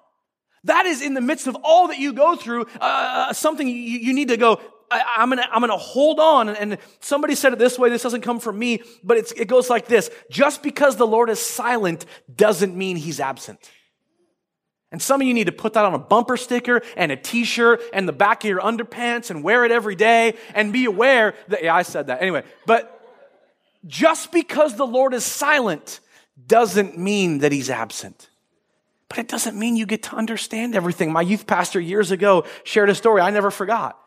That 0.65 0.87
is 0.87 1.03
in 1.03 1.15
the 1.15 1.21
midst 1.21 1.47
of 1.47 1.57
all 1.63 1.87
that 1.87 2.01
you 2.01 2.13
go 2.13 2.35
through, 2.35 2.63
uh, 2.81 3.29
uh 3.29 3.33
something 3.33 3.69
you, 3.69 3.75
you, 3.77 4.13
need 4.13 4.27
to 4.27 4.37
go, 4.37 4.61
I, 4.91 5.23
am 5.23 5.29
gonna, 5.29 5.47
I'm 5.53 5.61
gonna 5.61 5.77
hold 5.77 6.19
on. 6.19 6.49
And 6.49 6.79
somebody 6.99 7.37
said 7.37 7.53
it 7.53 7.61
this 7.61 7.79
way, 7.79 7.89
this 7.89 8.03
doesn't 8.03 8.23
come 8.23 8.41
from 8.41 8.59
me, 8.59 8.83
but 9.05 9.33
it 9.37 9.47
goes 9.47 9.71
like 9.71 9.87
this. 9.87 10.11
Just 10.33 10.65
because 10.65 10.97
the 10.97 11.07
Lord 11.07 11.31
is 11.31 11.39
silent 11.39 12.07
doesn't 12.35 12.77
mean 12.77 12.97
he's 12.97 13.21
absent. 13.21 13.61
And 14.95 15.03
some 15.03 15.21
of 15.21 15.27
you 15.27 15.35
need 15.35 15.47
to 15.47 15.53
put 15.53 15.73
that 15.73 15.85
on 15.85 15.93
a 15.93 15.99
bumper 15.99 16.37
sticker 16.37 16.81
and 16.97 17.11
a 17.11 17.17
t 17.17 17.43
shirt 17.43 17.83
and 17.93 18.07
the 18.07 18.13
back 18.13 18.45
of 18.45 18.49
your 18.49 18.61
underpants 18.61 19.29
and 19.29 19.43
wear 19.43 19.65
it 19.65 19.73
every 19.73 19.97
day 19.97 20.35
and 20.55 20.73
be 20.73 20.85
aware 20.85 21.35
that, 21.49 21.65
yeah, 21.65 21.75
I 21.75 21.83
said 21.83 22.07
that. 22.07 22.23
Anyway, 22.23 22.45
but 22.65 23.05
just 23.89 24.31
because 24.31 24.77
the 24.77 24.87
Lord 24.87 25.13
is 25.13 25.25
silent 25.25 25.99
doesn't 26.47 26.97
mean 26.97 27.39
that 27.39 27.51
he's 27.51 27.71
absent. 27.71 28.31
But 29.09 29.19
it 29.19 29.27
doesn't 29.27 29.59
mean 29.59 29.75
you 29.75 29.85
get 29.85 30.05
to 30.05 30.15
understand 30.15 30.77
everything. 30.77 31.11
My 31.11 31.23
youth 31.23 31.49
pastor 31.49 31.81
years 31.81 32.13
ago 32.13 32.45
shared 32.63 32.89
a 32.89 32.95
story 32.95 33.21
I 33.21 33.31
never 33.31 33.51
forgot. 33.51 33.99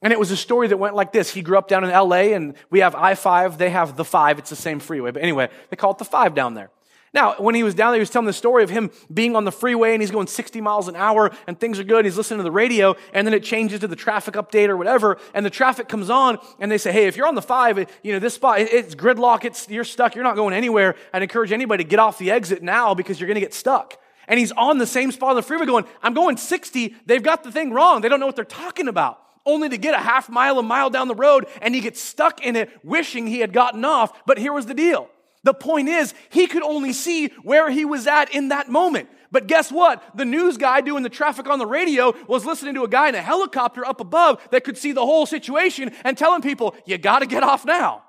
And 0.00 0.12
it 0.12 0.18
was 0.20 0.30
a 0.30 0.36
story 0.36 0.68
that 0.68 0.76
went 0.76 0.94
like 0.94 1.10
this. 1.10 1.34
He 1.34 1.42
grew 1.42 1.58
up 1.58 1.66
down 1.66 1.82
in 1.82 1.90
LA 1.90 2.36
and 2.36 2.54
we 2.70 2.82
have 2.82 2.94
I 2.94 3.16
5, 3.16 3.58
they 3.58 3.70
have 3.70 3.96
the 3.96 4.04
5, 4.04 4.38
it's 4.38 4.50
the 4.50 4.54
same 4.54 4.78
freeway. 4.78 5.10
But 5.10 5.22
anyway, 5.22 5.48
they 5.70 5.76
call 5.76 5.90
it 5.90 5.98
the 5.98 6.04
5 6.04 6.36
down 6.36 6.54
there. 6.54 6.70
Now, 7.16 7.34
when 7.38 7.54
he 7.54 7.62
was 7.62 7.74
down 7.74 7.92
there, 7.92 7.96
he 7.96 8.02
was 8.02 8.10
telling 8.10 8.26
the 8.26 8.34
story 8.34 8.62
of 8.62 8.68
him 8.68 8.90
being 9.12 9.36
on 9.36 9.44
the 9.44 9.50
freeway 9.50 9.94
and 9.94 10.02
he's 10.02 10.10
going 10.10 10.26
60 10.26 10.60
miles 10.60 10.86
an 10.86 10.96
hour 10.96 11.30
and 11.46 11.58
things 11.58 11.78
are 11.78 11.84
good. 11.84 12.04
He's 12.04 12.18
listening 12.18 12.40
to 12.40 12.44
the 12.44 12.50
radio 12.50 12.94
and 13.14 13.26
then 13.26 13.32
it 13.32 13.42
changes 13.42 13.80
to 13.80 13.88
the 13.88 13.96
traffic 13.96 14.34
update 14.34 14.68
or 14.68 14.76
whatever. 14.76 15.16
And 15.32 15.44
the 15.44 15.48
traffic 15.48 15.88
comes 15.88 16.10
on 16.10 16.38
and 16.60 16.70
they 16.70 16.76
say, 16.76 16.92
Hey, 16.92 17.06
if 17.06 17.16
you're 17.16 17.26
on 17.26 17.34
the 17.34 17.40
five, 17.40 17.78
you 18.02 18.12
know, 18.12 18.18
this 18.18 18.34
spot, 18.34 18.60
it's 18.60 18.94
gridlock. 18.94 19.46
It's, 19.46 19.66
you're 19.70 19.82
stuck. 19.82 20.14
You're 20.14 20.24
not 20.24 20.36
going 20.36 20.52
anywhere. 20.52 20.94
I'd 21.14 21.22
encourage 21.22 21.52
anybody 21.52 21.84
to 21.84 21.88
get 21.88 21.98
off 21.98 22.18
the 22.18 22.30
exit 22.30 22.62
now 22.62 22.92
because 22.92 23.18
you're 23.18 23.28
going 23.28 23.36
to 23.36 23.40
get 23.40 23.54
stuck. 23.54 23.98
And 24.28 24.38
he's 24.38 24.52
on 24.52 24.76
the 24.76 24.86
same 24.86 25.10
spot 25.10 25.30
on 25.30 25.36
the 25.36 25.42
freeway 25.42 25.64
going, 25.64 25.86
I'm 26.02 26.12
going 26.12 26.36
60. 26.36 26.96
They've 27.06 27.22
got 27.22 27.44
the 27.44 27.50
thing 27.50 27.72
wrong. 27.72 28.02
They 28.02 28.10
don't 28.10 28.20
know 28.20 28.26
what 28.26 28.36
they're 28.36 28.44
talking 28.44 28.88
about. 28.88 29.22
only 29.46 29.70
to 29.70 29.78
get 29.78 29.94
a 29.94 30.02
half 30.02 30.28
mile, 30.28 30.58
a 30.58 30.62
mile 30.62 30.90
down 30.90 31.08
the 31.08 31.14
road, 31.14 31.46
and 31.62 31.74
he 31.74 31.80
gets 31.80 31.98
stuck 31.98 32.44
in 32.44 32.56
it, 32.56 32.70
wishing 32.84 33.26
he 33.26 33.40
had 33.40 33.54
gotten 33.54 33.86
off. 33.86 34.26
But 34.26 34.36
here 34.36 34.52
was 34.52 34.66
the 34.66 34.74
deal. 34.74 35.08
The 35.46 35.54
point 35.54 35.88
is, 35.88 36.12
he 36.28 36.48
could 36.48 36.64
only 36.64 36.92
see 36.92 37.28
where 37.44 37.70
he 37.70 37.84
was 37.84 38.08
at 38.08 38.34
in 38.34 38.48
that 38.48 38.68
moment. 38.68 39.08
But 39.30 39.46
guess 39.46 39.70
what? 39.70 40.02
The 40.16 40.24
news 40.24 40.56
guy 40.56 40.80
doing 40.80 41.04
the 41.04 41.08
traffic 41.08 41.48
on 41.48 41.60
the 41.60 41.66
radio 41.66 42.14
was 42.26 42.44
listening 42.44 42.74
to 42.74 42.82
a 42.82 42.88
guy 42.88 43.10
in 43.10 43.14
a 43.14 43.22
helicopter 43.22 43.86
up 43.86 44.00
above 44.00 44.44
that 44.50 44.64
could 44.64 44.76
see 44.76 44.90
the 44.90 45.06
whole 45.06 45.24
situation 45.24 45.92
and 46.02 46.18
telling 46.18 46.42
people, 46.42 46.74
you 46.84 46.98
gotta 46.98 47.26
get 47.26 47.44
off 47.44 47.64
now. 47.64 48.02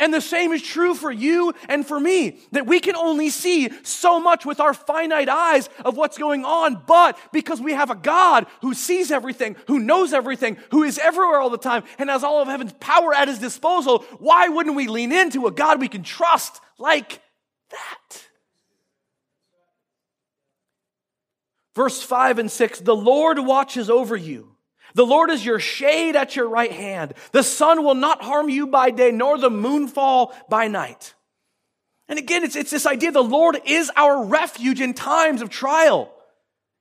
And 0.00 0.12
the 0.12 0.20
same 0.20 0.52
is 0.52 0.62
true 0.62 0.94
for 0.94 1.12
you 1.12 1.52
and 1.68 1.86
for 1.86 2.00
me, 2.00 2.38
that 2.52 2.66
we 2.66 2.80
can 2.80 2.96
only 2.96 3.28
see 3.28 3.70
so 3.82 4.18
much 4.18 4.46
with 4.46 4.58
our 4.58 4.72
finite 4.72 5.28
eyes 5.28 5.68
of 5.84 5.96
what's 5.96 6.16
going 6.16 6.44
on, 6.44 6.82
but 6.86 7.18
because 7.32 7.60
we 7.60 7.74
have 7.74 7.90
a 7.90 7.94
God 7.94 8.46
who 8.62 8.72
sees 8.72 9.12
everything, 9.12 9.56
who 9.66 9.78
knows 9.78 10.14
everything, 10.14 10.56
who 10.70 10.82
is 10.82 10.98
everywhere 10.98 11.38
all 11.38 11.50
the 11.50 11.58
time, 11.58 11.84
and 11.98 12.08
has 12.08 12.24
all 12.24 12.40
of 12.40 12.48
heaven's 12.48 12.72
power 12.80 13.14
at 13.14 13.28
his 13.28 13.38
disposal, 13.38 13.98
why 14.18 14.48
wouldn't 14.48 14.74
we 14.74 14.88
lean 14.88 15.12
into 15.12 15.46
a 15.46 15.52
God 15.52 15.78
we 15.78 15.88
can 15.88 16.02
trust 16.02 16.60
like 16.78 17.20
that? 17.70 18.24
Verse 21.74 22.02
5 22.02 22.38
and 22.38 22.50
6 22.50 22.80
The 22.80 22.96
Lord 22.96 23.38
watches 23.38 23.90
over 23.90 24.16
you. 24.16 24.56
The 24.94 25.06
Lord 25.06 25.30
is 25.30 25.44
your 25.44 25.58
shade 25.58 26.16
at 26.16 26.36
your 26.36 26.48
right 26.48 26.72
hand. 26.72 27.14
The 27.32 27.42
sun 27.42 27.84
will 27.84 27.94
not 27.94 28.22
harm 28.22 28.48
you 28.48 28.66
by 28.66 28.90
day, 28.90 29.10
nor 29.10 29.38
the 29.38 29.50
moon 29.50 29.88
fall 29.88 30.34
by 30.48 30.68
night. 30.68 31.14
And 32.08 32.18
again, 32.18 32.42
it's, 32.42 32.56
it's 32.56 32.70
this 32.70 32.86
idea 32.86 33.12
the 33.12 33.22
Lord 33.22 33.60
is 33.64 33.90
our 33.96 34.24
refuge 34.24 34.80
in 34.80 34.94
times 34.94 35.42
of 35.42 35.50
trial. 35.50 36.12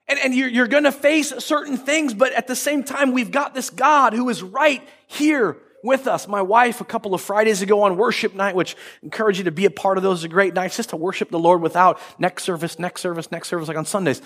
And, 0.08 0.18
and 0.20 0.34
you're, 0.34 0.50
you're 0.50 0.68
going 0.68 0.86
to 0.86 0.92
face 0.92 1.30
certain 1.38 1.78
things, 1.78 2.16
but 2.16 2.34
at 2.34 2.48
the 2.48 2.56
same 2.56 2.84
time, 2.84 3.12
we've 3.12 3.32
got 3.32 3.54
this 3.54 3.70
God 3.70 4.14
who 4.14 4.28
is 4.30 4.42
right 4.42 4.82
here 5.06 5.58
with 5.84 6.08
us. 6.08 6.28
My 6.28 6.42
wife, 6.42 6.82
a 6.82 6.86
couple 6.86 7.14
of 7.14 7.22
Fridays 7.22 7.62
ago 7.62 7.84
on 7.84 7.98
worship 7.98 8.36
night, 8.36 8.56
which 8.56 8.76
I 8.76 9.06
encourage 9.06 9.38
you 9.38 9.46
to 9.46 9.52
be 9.52 9.66
a 9.66 9.72
part 9.72 9.98
of 9.98 10.04
those 10.04 10.26
great 10.28 10.54
nights 10.54 10.78
just 10.78 10.90
to 10.90 10.98
worship 10.98 11.30
the 11.30 11.40
Lord 11.40 11.62
without 11.62 12.00
next 12.20 12.44
service, 12.44 12.80
next 12.80 13.02
service, 13.02 13.32
next 13.32 13.50
service, 13.50 13.68
like 13.68 13.78
on 13.78 13.86
Sundays. 13.86 14.22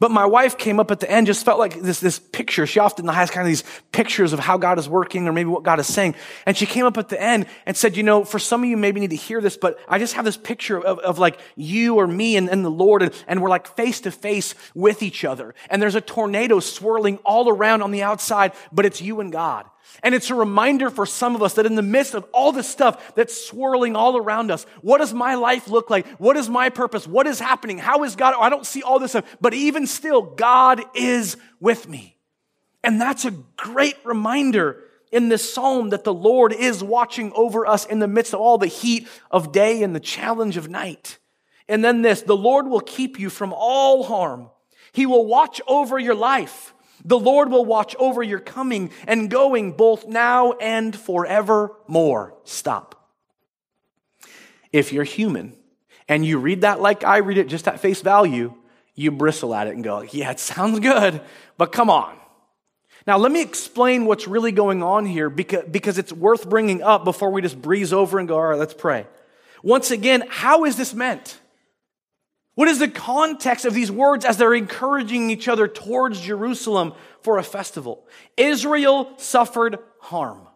But 0.00 0.10
my 0.10 0.26
wife 0.26 0.58
came 0.58 0.80
up 0.80 0.90
at 0.90 1.00
the 1.00 1.10
end, 1.10 1.26
just 1.26 1.44
felt 1.44 1.58
like 1.58 1.80
this, 1.80 2.00
this 2.00 2.18
picture. 2.18 2.66
She 2.66 2.80
often 2.80 3.06
has 3.08 3.30
kind 3.30 3.46
of 3.46 3.48
these 3.48 3.64
pictures 3.92 4.32
of 4.32 4.40
how 4.40 4.56
God 4.56 4.78
is 4.78 4.88
working 4.88 5.28
or 5.28 5.32
maybe 5.32 5.50
what 5.50 5.62
God 5.62 5.78
is 5.80 5.86
saying. 5.86 6.14
And 6.46 6.56
she 6.56 6.66
came 6.66 6.86
up 6.86 6.98
at 6.98 7.08
the 7.08 7.20
end 7.20 7.46
and 7.66 7.76
said, 7.76 7.96
you 7.96 8.02
know, 8.02 8.24
for 8.24 8.38
some 8.38 8.62
of 8.62 8.68
you 8.68 8.76
maybe 8.76 9.00
need 9.00 9.10
to 9.10 9.16
hear 9.16 9.40
this, 9.40 9.56
but 9.56 9.78
I 9.88 9.98
just 9.98 10.14
have 10.14 10.24
this 10.24 10.36
picture 10.36 10.78
of, 10.78 10.98
of 11.00 11.18
like 11.18 11.38
you 11.56 11.96
or 11.96 12.06
me 12.06 12.36
and, 12.36 12.48
and 12.48 12.64
the 12.64 12.70
Lord, 12.70 13.02
and, 13.02 13.24
and 13.26 13.42
we're 13.42 13.50
like 13.50 13.68
face 13.76 14.00
to 14.02 14.10
face 14.10 14.54
with 14.74 15.02
each 15.02 15.24
other. 15.24 15.54
And 15.70 15.80
there's 15.80 15.94
a 15.94 16.00
tornado 16.00 16.60
swirling 16.60 17.18
all 17.18 17.48
around 17.48 17.82
on 17.82 17.90
the 17.90 18.02
outside, 18.02 18.52
but 18.72 18.86
it's 18.86 19.00
you 19.00 19.20
and 19.20 19.30
God. 19.30 19.66
And 20.02 20.14
it's 20.14 20.30
a 20.30 20.34
reminder 20.34 20.90
for 20.90 21.06
some 21.06 21.34
of 21.34 21.42
us 21.42 21.54
that 21.54 21.66
in 21.66 21.74
the 21.74 21.82
midst 21.82 22.14
of 22.14 22.26
all 22.32 22.52
this 22.52 22.68
stuff 22.68 23.14
that's 23.14 23.46
swirling 23.46 23.96
all 23.96 24.16
around 24.16 24.50
us, 24.50 24.64
what 24.82 24.98
does 24.98 25.14
my 25.14 25.34
life 25.34 25.68
look 25.68 25.90
like? 25.90 26.06
What 26.18 26.36
is 26.36 26.48
my 26.48 26.68
purpose? 26.68 27.06
What 27.06 27.26
is 27.26 27.40
happening? 27.40 27.78
How 27.78 28.04
is 28.04 28.16
God? 28.16 28.34
I 28.38 28.48
don't 28.48 28.66
see 28.66 28.82
all 28.82 28.98
this 28.98 29.12
stuff, 29.12 29.36
but 29.40 29.54
even 29.54 29.86
still, 29.86 30.22
God 30.22 30.82
is 30.94 31.36
with 31.60 31.88
me. 31.88 32.16
And 32.82 33.00
that's 33.00 33.24
a 33.24 33.30
great 33.56 33.96
reminder 34.04 34.84
in 35.10 35.28
this 35.28 35.54
psalm 35.54 35.90
that 35.90 36.04
the 36.04 36.12
Lord 36.12 36.52
is 36.52 36.82
watching 36.82 37.32
over 37.34 37.66
us 37.66 37.86
in 37.86 38.00
the 38.00 38.08
midst 38.08 38.34
of 38.34 38.40
all 38.40 38.58
the 38.58 38.66
heat 38.66 39.08
of 39.30 39.52
day 39.52 39.82
and 39.82 39.94
the 39.94 40.00
challenge 40.00 40.56
of 40.56 40.68
night. 40.68 41.18
And 41.68 41.84
then 41.84 42.02
this, 42.02 42.22
the 42.22 42.36
Lord 42.36 42.66
will 42.66 42.80
keep 42.80 43.18
you 43.18 43.30
from 43.30 43.54
all 43.56 44.04
harm. 44.04 44.50
He 44.92 45.06
will 45.06 45.24
watch 45.24 45.60
over 45.66 45.98
your 45.98 46.14
life. 46.14 46.73
The 47.04 47.18
Lord 47.18 47.50
will 47.50 47.64
watch 47.64 47.94
over 47.96 48.22
your 48.22 48.40
coming 48.40 48.90
and 49.06 49.30
going 49.30 49.72
both 49.72 50.06
now 50.06 50.52
and 50.52 50.96
forevermore. 50.96 52.34
Stop. 52.44 53.10
If 54.72 54.92
you're 54.92 55.04
human 55.04 55.54
and 56.08 56.24
you 56.24 56.38
read 56.38 56.62
that 56.62 56.80
like 56.80 57.04
I 57.04 57.18
read 57.18 57.38
it 57.38 57.48
just 57.48 57.68
at 57.68 57.80
face 57.80 58.00
value, 58.00 58.54
you 58.94 59.10
bristle 59.10 59.54
at 59.54 59.66
it 59.66 59.74
and 59.74 59.84
go, 59.84 60.00
yeah, 60.02 60.30
it 60.30 60.40
sounds 60.40 60.80
good, 60.80 61.20
but 61.58 61.72
come 61.72 61.90
on. 61.90 62.16
Now, 63.06 63.18
let 63.18 63.30
me 63.30 63.42
explain 63.42 64.06
what's 64.06 64.26
really 64.26 64.52
going 64.52 64.82
on 64.82 65.04
here 65.04 65.28
because, 65.28 65.64
because 65.70 65.98
it's 65.98 66.12
worth 66.12 66.48
bringing 66.48 66.82
up 66.82 67.04
before 67.04 67.30
we 67.30 67.42
just 67.42 67.60
breeze 67.60 67.92
over 67.92 68.18
and 68.18 68.26
go, 68.26 68.36
all 68.36 68.46
right, 68.46 68.58
let's 68.58 68.72
pray. 68.72 69.06
Once 69.62 69.90
again, 69.90 70.24
how 70.28 70.64
is 70.64 70.76
this 70.76 70.94
meant? 70.94 71.38
What 72.54 72.68
is 72.68 72.78
the 72.78 72.88
context 72.88 73.64
of 73.64 73.74
these 73.74 73.90
words 73.90 74.24
as 74.24 74.36
they're 74.36 74.54
encouraging 74.54 75.30
each 75.30 75.48
other 75.48 75.66
towards 75.66 76.20
Jerusalem 76.20 76.92
for 77.20 77.38
a 77.38 77.42
festival? 77.42 78.06
Israel 78.36 79.12
suffered 79.16 79.78
harm. 80.00 80.46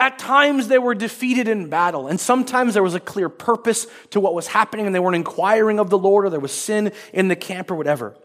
At 0.00 0.18
times 0.18 0.66
they 0.66 0.78
were 0.78 0.96
defeated 0.96 1.46
in 1.46 1.70
battle, 1.70 2.08
and 2.08 2.18
sometimes 2.18 2.74
there 2.74 2.82
was 2.82 2.96
a 2.96 3.00
clear 3.00 3.28
purpose 3.28 3.86
to 4.10 4.18
what 4.18 4.34
was 4.34 4.48
happening, 4.48 4.86
and 4.86 4.92
they 4.92 4.98
weren't 4.98 5.14
inquiring 5.14 5.78
of 5.78 5.90
the 5.90 5.98
Lord, 5.98 6.24
or 6.24 6.30
there 6.30 6.40
was 6.40 6.50
sin 6.50 6.90
in 7.12 7.28
the 7.28 7.36
camp, 7.36 7.70
or 7.70 7.76
whatever. 7.76 8.16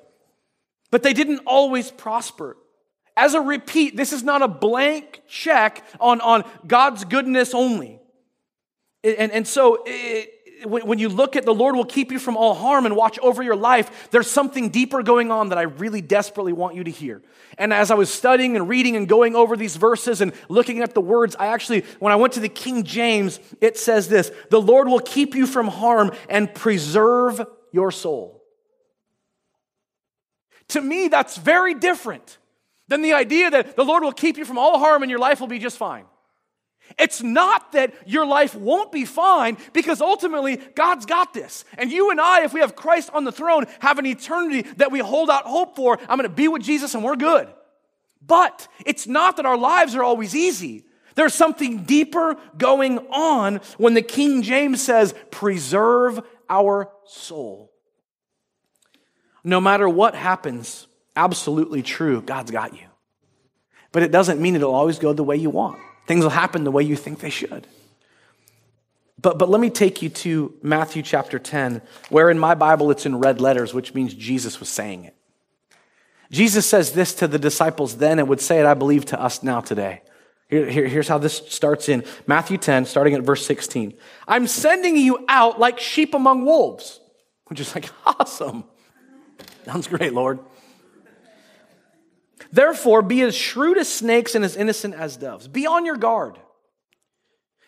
But 0.89 1.03
they 1.03 1.13
didn't 1.13 1.41
always 1.45 1.91
prosper. 1.91 2.57
As 3.15 3.35
a 3.35 3.41
repeat, 3.41 3.95
this 3.95 4.11
is 4.11 4.23
not 4.23 4.41
a 4.41 4.47
blank 4.47 5.21
check 5.27 5.83
on, 5.99 6.19
on 6.21 6.45
God's 6.65 7.03
goodness 7.03 7.53
only. 7.53 7.99
And, 9.03 9.31
and 9.31 9.47
so 9.47 9.83
it, 9.85 10.31
when 10.65 10.99
you 10.99 11.09
look 11.09 11.35
at 11.35 11.45
the 11.45 11.53
Lord 11.53 11.75
will 11.75 11.85
keep 11.85 12.11
you 12.11 12.19
from 12.19 12.37
all 12.37 12.53
harm 12.53 12.85
and 12.85 12.95
watch 12.95 13.19
over 13.19 13.43
your 13.43 13.55
life, 13.55 14.09
there's 14.11 14.29
something 14.29 14.69
deeper 14.69 15.03
going 15.03 15.31
on 15.31 15.49
that 15.49 15.57
I 15.57 15.63
really 15.63 16.01
desperately 16.01 16.53
want 16.53 16.75
you 16.75 16.83
to 16.83 16.91
hear. 16.91 17.21
And 17.57 17.73
as 17.73 17.91
I 17.91 17.95
was 17.95 18.11
studying 18.13 18.55
and 18.55 18.67
reading 18.67 18.95
and 18.95 19.07
going 19.07 19.35
over 19.35 19.55
these 19.55 19.75
verses 19.75 20.21
and 20.21 20.33
looking 20.49 20.81
at 20.81 20.93
the 20.93 21.01
words, 21.01 21.35
I 21.39 21.47
actually, 21.47 21.81
when 21.99 22.11
I 22.11 22.15
went 22.15 22.33
to 22.33 22.39
the 22.39 22.49
King 22.49 22.83
James, 22.83 23.39
it 23.61 23.77
says 23.77 24.07
this 24.07 24.31
The 24.49 24.61
Lord 24.61 24.87
will 24.87 24.99
keep 24.99 25.35
you 25.35 25.45
from 25.45 25.67
harm 25.67 26.11
and 26.29 26.53
preserve 26.53 27.45
your 27.71 27.91
soul. 27.91 28.43
To 30.69 30.81
me, 30.81 31.07
that's 31.07 31.37
very 31.37 31.73
different 31.73 32.37
than 32.87 33.01
the 33.01 33.13
idea 33.13 33.49
that 33.51 33.75
the 33.75 33.83
Lord 33.83 34.03
will 34.03 34.13
keep 34.13 34.37
you 34.37 34.45
from 34.45 34.57
all 34.57 34.79
harm 34.79 35.03
and 35.03 35.09
your 35.09 35.19
life 35.19 35.39
will 35.39 35.47
be 35.47 35.59
just 35.59 35.77
fine. 35.77 36.05
It's 36.97 37.21
not 37.21 37.73
that 37.73 37.93
your 38.05 38.25
life 38.25 38.55
won't 38.55 38.91
be 38.91 39.05
fine 39.05 39.57
because 39.73 40.01
ultimately 40.01 40.57
God's 40.57 41.05
got 41.05 41.33
this. 41.33 41.65
And 41.77 41.91
you 41.91 42.11
and 42.11 42.19
I, 42.19 42.43
if 42.43 42.53
we 42.53 42.61
have 42.61 42.75
Christ 42.75 43.09
on 43.13 43.23
the 43.23 43.31
throne, 43.31 43.65
have 43.79 43.99
an 43.99 44.05
eternity 44.05 44.63
that 44.77 44.91
we 44.91 44.99
hold 44.99 45.29
out 45.29 45.43
hope 45.43 45.75
for. 45.75 45.99
I'm 46.01 46.17
going 46.17 46.23
to 46.23 46.29
be 46.29 46.47
with 46.47 46.63
Jesus 46.63 46.95
and 46.95 47.03
we're 47.03 47.15
good. 47.15 47.47
But 48.25 48.67
it's 48.85 49.07
not 49.07 49.37
that 49.37 49.45
our 49.45 49.57
lives 49.57 49.95
are 49.95 50.03
always 50.03 50.35
easy. 50.35 50.83
There's 51.15 51.33
something 51.33 51.83
deeper 51.83 52.37
going 52.57 52.99
on 53.09 53.57
when 53.77 53.93
the 53.93 54.01
King 54.01 54.43
James 54.43 54.81
says, 54.81 55.13
preserve 55.31 56.21
our 56.49 56.91
soul. 57.05 57.71
No 59.43 59.59
matter 59.61 59.87
what 59.87 60.13
happens, 60.13 60.87
absolutely 61.15 61.81
true, 61.81 62.21
God's 62.21 62.51
got 62.51 62.73
you. 62.73 62.87
But 63.91 64.03
it 64.03 64.11
doesn't 64.11 64.41
mean 64.41 64.55
it'll 64.55 64.75
always 64.75 64.99
go 64.99 65.13
the 65.13 65.23
way 65.23 65.37
you 65.37 65.49
want. 65.49 65.79
Things 66.07 66.23
will 66.23 66.31
happen 66.31 66.63
the 66.63 66.71
way 66.71 66.83
you 66.83 66.95
think 66.95 67.19
they 67.19 67.29
should. 67.29 67.67
But, 69.21 69.37
but 69.37 69.49
let 69.49 69.59
me 69.59 69.69
take 69.69 70.01
you 70.01 70.09
to 70.09 70.53
Matthew 70.61 71.03
chapter 71.03 71.37
10, 71.37 71.81
where 72.09 72.29
in 72.29 72.39
my 72.39 72.55
Bible 72.55 72.91
it's 72.91 73.05
in 73.05 73.19
red 73.19 73.41
letters, 73.41 73.73
which 73.73 73.93
means 73.93 74.13
Jesus 74.13 74.59
was 74.59 74.69
saying 74.69 75.05
it. 75.05 75.15
Jesus 76.31 76.65
says 76.65 76.93
this 76.93 77.13
to 77.15 77.27
the 77.27 77.39
disciples 77.39 77.97
then 77.97 78.19
and 78.19 78.27
would 78.27 78.41
say 78.41 78.59
it, 78.59 78.65
I 78.65 78.73
believe, 78.73 79.05
to 79.05 79.21
us 79.21 79.43
now 79.43 79.59
today. 79.59 80.01
Here, 80.49 80.69
here, 80.69 80.87
here's 80.87 81.07
how 81.07 81.17
this 81.17 81.37
starts 81.49 81.89
in 81.89 82.05
Matthew 82.25 82.57
10, 82.57 82.85
starting 82.85 83.13
at 83.13 83.23
verse 83.23 83.45
16. 83.45 83.93
I'm 84.27 84.47
sending 84.47 84.95
you 84.95 85.25
out 85.27 85.59
like 85.59 85.79
sheep 85.79 86.13
among 86.13 86.45
wolves, 86.45 86.99
which 87.47 87.59
is 87.59 87.73
like, 87.75 87.89
awesome. 88.05 88.63
Sounds 89.65 89.87
great, 89.87 90.13
Lord. 90.13 90.39
Therefore, 92.51 93.01
be 93.01 93.21
as 93.21 93.35
shrewd 93.35 93.77
as 93.77 93.91
snakes 93.91 94.35
and 94.35 94.43
as 94.45 94.55
innocent 94.55 94.95
as 94.95 95.17
doves. 95.17 95.47
Be 95.47 95.65
on 95.65 95.85
your 95.85 95.97
guard. 95.97 96.37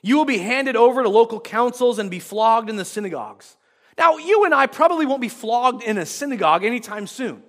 You 0.02 0.18
will 0.18 0.26
be 0.26 0.38
handed 0.38 0.76
over 0.76 1.04
to 1.04 1.10
local 1.10 1.40
councils 1.40 2.00
and 2.00 2.10
be 2.10 2.20
flogged 2.20 2.70
in 2.70 2.78
the 2.78 2.86
synagogues. 2.86 3.58
Now, 3.98 4.18
you 4.18 4.46
and 4.46 4.54
I 4.54 4.68
probably 4.68 5.06
won't 5.06 5.22
be 5.22 5.30
flogged 5.30 5.84
in 5.84 5.98
a 5.98 6.06
synagogue 6.06 6.64
anytime 6.64 7.06
soon. 7.06 7.44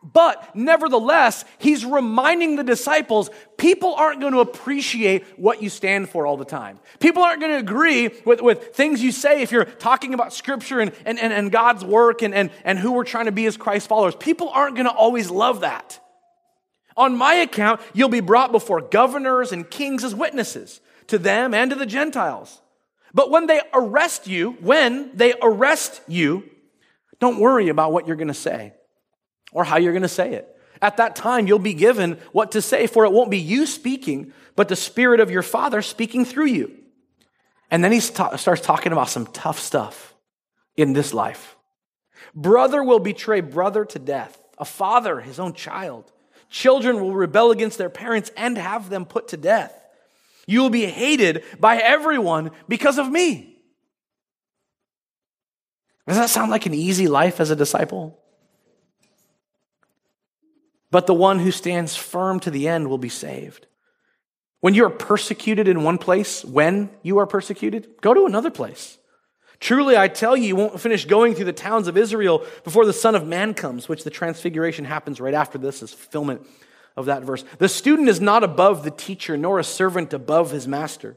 But 0.00 0.54
nevertheless, 0.54 1.44
he's 1.58 1.84
reminding 1.84 2.54
the 2.54 2.62
disciples 2.62 3.30
people 3.56 3.94
aren't 3.94 4.20
going 4.20 4.32
to 4.32 4.38
appreciate 4.38 5.24
what 5.36 5.60
you 5.60 5.68
stand 5.68 6.08
for 6.08 6.24
all 6.24 6.36
the 6.36 6.44
time. 6.44 6.78
People 7.00 7.24
aren't 7.24 7.40
going 7.40 7.52
to 7.52 7.58
agree 7.58 8.10
with, 8.24 8.40
with 8.40 8.76
things 8.76 9.02
you 9.02 9.10
say 9.10 9.42
if 9.42 9.50
you're 9.50 9.64
talking 9.64 10.14
about 10.14 10.32
scripture 10.32 10.78
and, 10.78 10.92
and, 11.04 11.18
and, 11.18 11.32
and 11.32 11.50
God's 11.50 11.84
work 11.84 12.22
and, 12.22 12.32
and, 12.32 12.50
and 12.62 12.78
who 12.78 12.92
we're 12.92 13.02
trying 13.02 13.24
to 13.24 13.32
be 13.32 13.46
as 13.46 13.56
Christ 13.56 13.88
followers. 13.88 14.14
People 14.14 14.50
aren't 14.50 14.76
going 14.76 14.86
to 14.86 14.92
always 14.92 15.30
love 15.30 15.62
that. 15.62 15.98
On 16.98 17.16
my 17.16 17.34
account, 17.34 17.80
you'll 17.94 18.08
be 18.08 18.20
brought 18.20 18.52
before 18.52 18.80
governors 18.80 19.52
and 19.52 19.70
kings 19.70 20.02
as 20.02 20.14
witnesses 20.14 20.80
to 21.06 21.16
them 21.16 21.54
and 21.54 21.70
to 21.70 21.76
the 21.76 21.86
Gentiles. 21.86 22.60
But 23.14 23.30
when 23.30 23.46
they 23.46 23.60
arrest 23.72 24.26
you, 24.26 24.52
when 24.60 25.16
they 25.16 25.32
arrest 25.40 26.02
you, 26.08 26.50
don't 27.20 27.38
worry 27.38 27.68
about 27.68 27.92
what 27.92 28.06
you're 28.06 28.16
going 28.16 28.28
to 28.28 28.34
say 28.34 28.74
or 29.52 29.64
how 29.64 29.78
you're 29.78 29.92
going 29.92 30.02
to 30.02 30.08
say 30.08 30.34
it. 30.34 30.54
At 30.82 30.98
that 30.98 31.16
time, 31.16 31.46
you'll 31.46 31.58
be 31.60 31.74
given 31.74 32.18
what 32.32 32.52
to 32.52 32.60
say, 32.60 32.86
for 32.86 33.04
it 33.04 33.12
won't 33.12 33.30
be 33.30 33.38
you 33.38 33.64
speaking, 33.64 34.32
but 34.56 34.68
the 34.68 34.76
Spirit 34.76 35.20
of 35.20 35.30
your 35.30 35.42
Father 35.42 35.82
speaking 35.82 36.24
through 36.24 36.46
you. 36.46 36.76
And 37.70 37.82
then 37.84 37.92
he 37.92 38.00
starts 38.00 38.60
talking 38.60 38.92
about 38.92 39.08
some 39.08 39.26
tough 39.26 39.58
stuff 39.58 40.14
in 40.76 40.94
this 40.94 41.14
life. 41.14 41.56
Brother 42.34 42.82
will 42.82 42.98
betray 43.00 43.40
brother 43.40 43.84
to 43.84 43.98
death, 43.98 44.36
a 44.58 44.64
father 44.64 45.20
his 45.20 45.38
own 45.38 45.52
child. 45.52 46.12
Children 46.50 47.00
will 47.00 47.14
rebel 47.14 47.50
against 47.50 47.78
their 47.78 47.90
parents 47.90 48.30
and 48.36 48.56
have 48.56 48.90
them 48.90 49.04
put 49.04 49.28
to 49.28 49.36
death. 49.36 49.74
You 50.46 50.62
will 50.62 50.70
be 50.70 50.86
hated 50.86 51.44
by 51.60 51.76
everyone 51.76 52.50
because 52.68 52.98
of 52.98 53.10
me. 53.10 53.56
Does 56.06 56.16
that 56.16 56.30
sound 56.30 56.50
like 56.50 56.64
an 56.64 56.72
easy 56.72 57.06
life 57.06 57.38
as 57.38 57.50
a 57.50 57.56
disciple? 57.56 58.18
But 60.90 61.06
the 61.06 61.14
one 61.14 61.38
who 61.38 61.50
stands 61.50 61.96
firm 61.96 62.40
to 62.40 62.50
the 62.50 62.66
end 62.66 62.88
will 62.88 62.98
be 62.98 63.10
saved. 63.10 63.66
When 64.60 64.74
you 64.74 64.84
are 64.86 64.90
persecuted 64.90 65.68
in 65.68 65.84
one 65.84 65.98
place, 65.98 66.44
when 66.44 66.90
you 67.02 67.18
are 67.18 67.26
persecuted, 67.26 68.00
go 68.00 68.14
to 68.14 68.26
another 68.26 68.50
place. 68.50 68.97
Truly, 69.60 69.96
I 69.96 70.08
tell 70.08 70.36
you, 70.36 70.44
you 70.44 70.56
won't 70.56 70.80
finish 70.80 71.04
going 71.04 71.34
through 71.34 71.46
the 71.46 71.52
towns 71.52 71.88
of 71.88 71.96
Israel 71.96 72.44
before 72.62 72.86
the 72.86 72.92
Son 72.92 73.14
of 73.14 73.26
Man 73.26 73.54
comes, 73.54 73.88
which 73.88 74.04
the 74.04 74.10
transfiguration 74.10 74.84
happens 74.84 75.20
right 75.20 75.34
after 75.34 75.58
this 75.58 75.82
as 75.82 75.92
fulfillment 75.92 76.46
of 76.96 77.06
that 77.06 77.22
verse. 77.22 77.44
The 77.58 77.68
student 77.68 78.08
is 78.08 78.20
not 78.20 78.44
above 78.44 78.84
the 78.84 78.90
teacher, 78.90 79.36
nor 79.36 79.58
a 79.58 79.64
servant 79.64 80.12
above 80.12 80.52
his 80.52 80.68
master. 80.68 81.16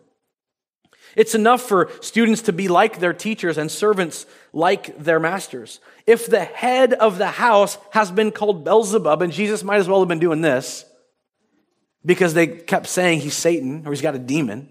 It's 1.16 1.36
enough 1.36 1.62
for 1.62 1.92
students 2.02 2.44
to 2.44 2.54
be 2.54 2.68
like 2.68 3.00
their 3.00 3.14
teachers 3.14 3.58
and 3.58 3.70
servants 3.70 4.26
like 4.54 4.98
their 4.98 5.20
masters. 5.20 5.80
If 6.08 6.28
the 6.28 6.46
head 6.46 6.94
of 6.94 7.18
the 7.18 7.28
house 7.28 7.78
has 7.92 8.12
been 8.12 8.32
called 8.32 8.64
Beelzebub, 8.64 9.22
and 9.22 9.34
Jesus 9.34 9.64
might 9.64 9.78
as 9.78 9.88
well 9.88 10.00
have 10.00 10.08
been 10.08 10.20
doing 10.20 10.42
this 10.42 10.86
because 12.06 12.34
they 12.34 12.48
kept 12.48 12.88
saying 12.88 13.20
he's 13.20 13.36
Satan 13.36 13.86
or 13.86 13.92
he's 13.92 14.02
got 14.02 14.16
a 14.16 14.20
demon. 14.20 14.71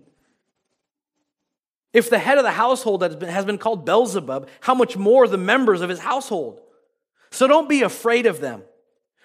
If 1.93 2.09
the 2.09 2.19
head 2.19 2.39
of 2.39 2.45
the 2.45 2.53
household 2.53 3.03
has 3.03 3.45
been 3.45 3.59
called 3.59 3.85
Beelzebub, 3.85 4.49
how 4.61 4.75
much 4.75 4.97
more 4.97 5.27
the 5.27 5.37
members 5.37 5.81
of 5.81 5.91
his 5.91 6.01
household? 6.01 6.61
So 7.31 7.49
don't 7.49 7.69
be 7.69 7.83
afraid 7.83 8.27
of 8.27 8.41
them. 8.41 8.63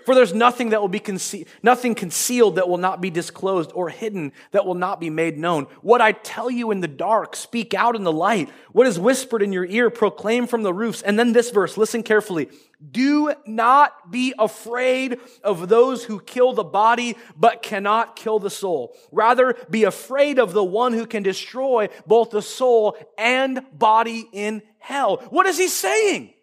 For 0.06 0.14
there's 0.14 0.36
nothing 0.36 0.70
that 0.70 0.82
will 0.82 0.88
be 0.88 1.00
conce- 1.00 1.48
nothing 1.64 1.96
concealed 1.96 2.58
that 2.58 2.70
will 2.70 2.78
not 2.78 3.02
be 3.02 3.10
disclosed 3.10 3.72
or 3.74 3.90
hidden 3.90 4.34
that 4.52 4.66
will 4.66 4.76
not 4.76 5.00
be 5.00 5.10
made 5.10 5.36
known. 5.36 5.64
What 5.82 6.00
I 6.00 6.12
tell 6.12 6.52
you 6.52 6.70
in 6.70 6.82
the 6.82 6.88
dark, 6.88 7.36
speak 7.36 7.74
out 7.74 7.96
in 7.96 8.04
the 8.04 8.12
light. 8.12 8.50
What 8.72 8.86
is 8.86 9.00
whispered 9.00 9.42
in 9.42 9.52
your 9.52 9.66
ear, 9.66 9.90
proclaim 9.90 10.46
from 10.46 10.62
the 10.62 10.74
roofs. 10.74 11.02
And 11.02 11.18
then 11.18 11.34
this 11.34 11.50
verse, 11.50 11.76
listen 11.76 12.04
carefully. 12.04 12.50
Do 12.92 13.34
not 13.48 14.12
be 14.12 14.36
afraid 14.38 15.20
of 15.44 15.70
those 15.70 16.04
who 16.04 16.20
kill 16.20 16.54
the 16.54 16.64
body, 16.64 17.18
but 17.36 17.64
cannot 17.64 18.16
kill 18.16 18.38
the 18.38 18.52
soul. 18.52 18.96
Rather, 19.12 19.56
be 19.72 19.86
afraid 19.86 20.38
of 20.38 20.54
the 20.54 20.64
one 20.64 20.94
who 20.94 21.08
can 21.08 21.24
destroy 21.24 21.90
both 22.06 22.30
the 22.30 22.44
soul 22.44 22.96
and 23.18 23.66
body 23.74 24.30
in 24.32 24.62
hell. 24.78 25.18
What 25.32 25.48
is 25.48 25.58
he 25.58 25.68
saying? 25.68 26.35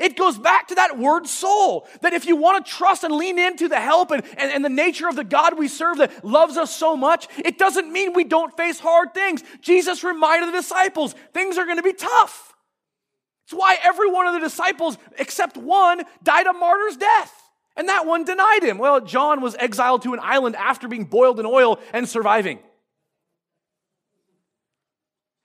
It 0.00 0.16
goes 0.16 0.38
back 0.38 0.68
to 0.68 0.74
that 0.76 0.98
word 0.98 1.26
soul. 1.26 1.86
That 2.00 2.12
if 2.12 2.26
you 2.26 2.36
want 2.36 2.64
to 2.64 2.72
trust 2.72 3.04
and 3.04 3.14
lean 3.14 3.38
into 3.38 3.68
the 3.68 3.80
help 3.80 4.10
and, 4.10 4.24
and, 4.36 4.50
and, 4.50 4.64
the 4.64 4.68
nature 4.68 5.08
of 5.08 5.16
the 5.16 5.24
God 5.24 5.58
we 5.58 5.68
serve 5.68 5.98
that 5.98 6.24
loves 6.24 6.56
us 6.56 6.74
so 6.74 6.96
much, 6.96 7.28
it 7.38 7.58
doesn't 7.58 7.92
mean 7.92 8.12
we 8.12 8.24
don't 8.24 8.56
face 8.56 8.80
hard 8.80 9.14
things. 9.14 9.42
Jesus 9.60 10.04
reminded 10.04 10.48
the 10.48 10.58
disciples 10.58 11.14
things 11.32 11.58
are 11.58 11.64
going 11.64 11.78
to 11.78 11.82
be 11.82 11.92
tough. 11.92 12.54
It's 13.44 13.54
why 13.54 13.76
every 13.82 14.10
one 14.10 14.26
of 14.26 14.34
the 14.34 14.40
disciples, 14.40 14.96
except 15.18 15.56
one, 15.56 16.02
died 16.22 16.46
a 16.46 16.52
martyr's 16.52 16.96
death. 16.96 17.32
And 17.76 17.88
that 17.88 18.06
one 18.06 18.24
denied 18.24 18.62
him. 18.62 18.78
Well, 18.78 19.00
John 19.00 19.40
was 19.40 19.56
exiled 19.56 20.02
to 20.02 20.14
an 20.14 20.20
island 20.22 20.56
after 20.56 20.88
being 20.88 21.04
boiled 21.04 21.40
in 21.40 21.46
oil 21.46 21.80
and 21.92 22.08
surviving. 22.08 22.60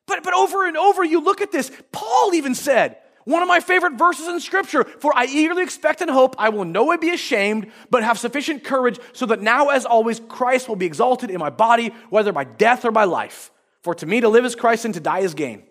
But, 0.05 0.23
but 0.23 0.33
over 0.33 0.67
and 0.67 0.77
over, 0.77 1.03
you 1.03 1.21
look 1.21 1.41
at 1.41 1.51
this. 1.51 1.71
Paul 1.91 2.33
even 2.33 2.55
said, 2.55 2.97
one 3.29 3.41
of 3.41 3.47
my 3.47 3.59
favorite 3.59 3.93
verses 3.93 4.27
in 4.27 4.39
scripture, 4.39 4.83
for 4.83 5.11
I 5.15 5.25
eagerly 5.25 5.63
expect 5.63 6.01
and 6.01 6.09
hope 6.09 6.35
I 6.37 6.49
will 6.49 6.65
no 6.65 6.85
way 6.85 6.97
be 6.97 7.11
ashamed, 7.11 7.71
but 7.89 8.03
have 8.03 8.17
sufficient 8.17 8.63
courage 8.63 8.99
so 9.13 9.25
that 9.27 9.41
now 9.41 9.69
as 9.69 9.85
always 9.85 10.19
Christ 10.19 10.67
will 10.67 10.75
be 10.75 10.85
exalted 10.85 11.29
in 11.29 11.39
my 11.39 11.49
body, 11.49 11.93
whether 12.09 12.31
by 12.31 12.43
death 12.43 12.85
or 12.85 12.91
by 12.91 13.03
life. 13.03 13.51
For 13.83 13.93
to 13.95 14.05
me 14.05 14.21
to 14.21 14.29
live 14.29 14.45
is 14.45 14.55
Christ 14.55 14.85
and 14.85 14.93
to 14.95 14.99
die 14.99 15.19
is 15.19 15.33
gain. 15.33 15.63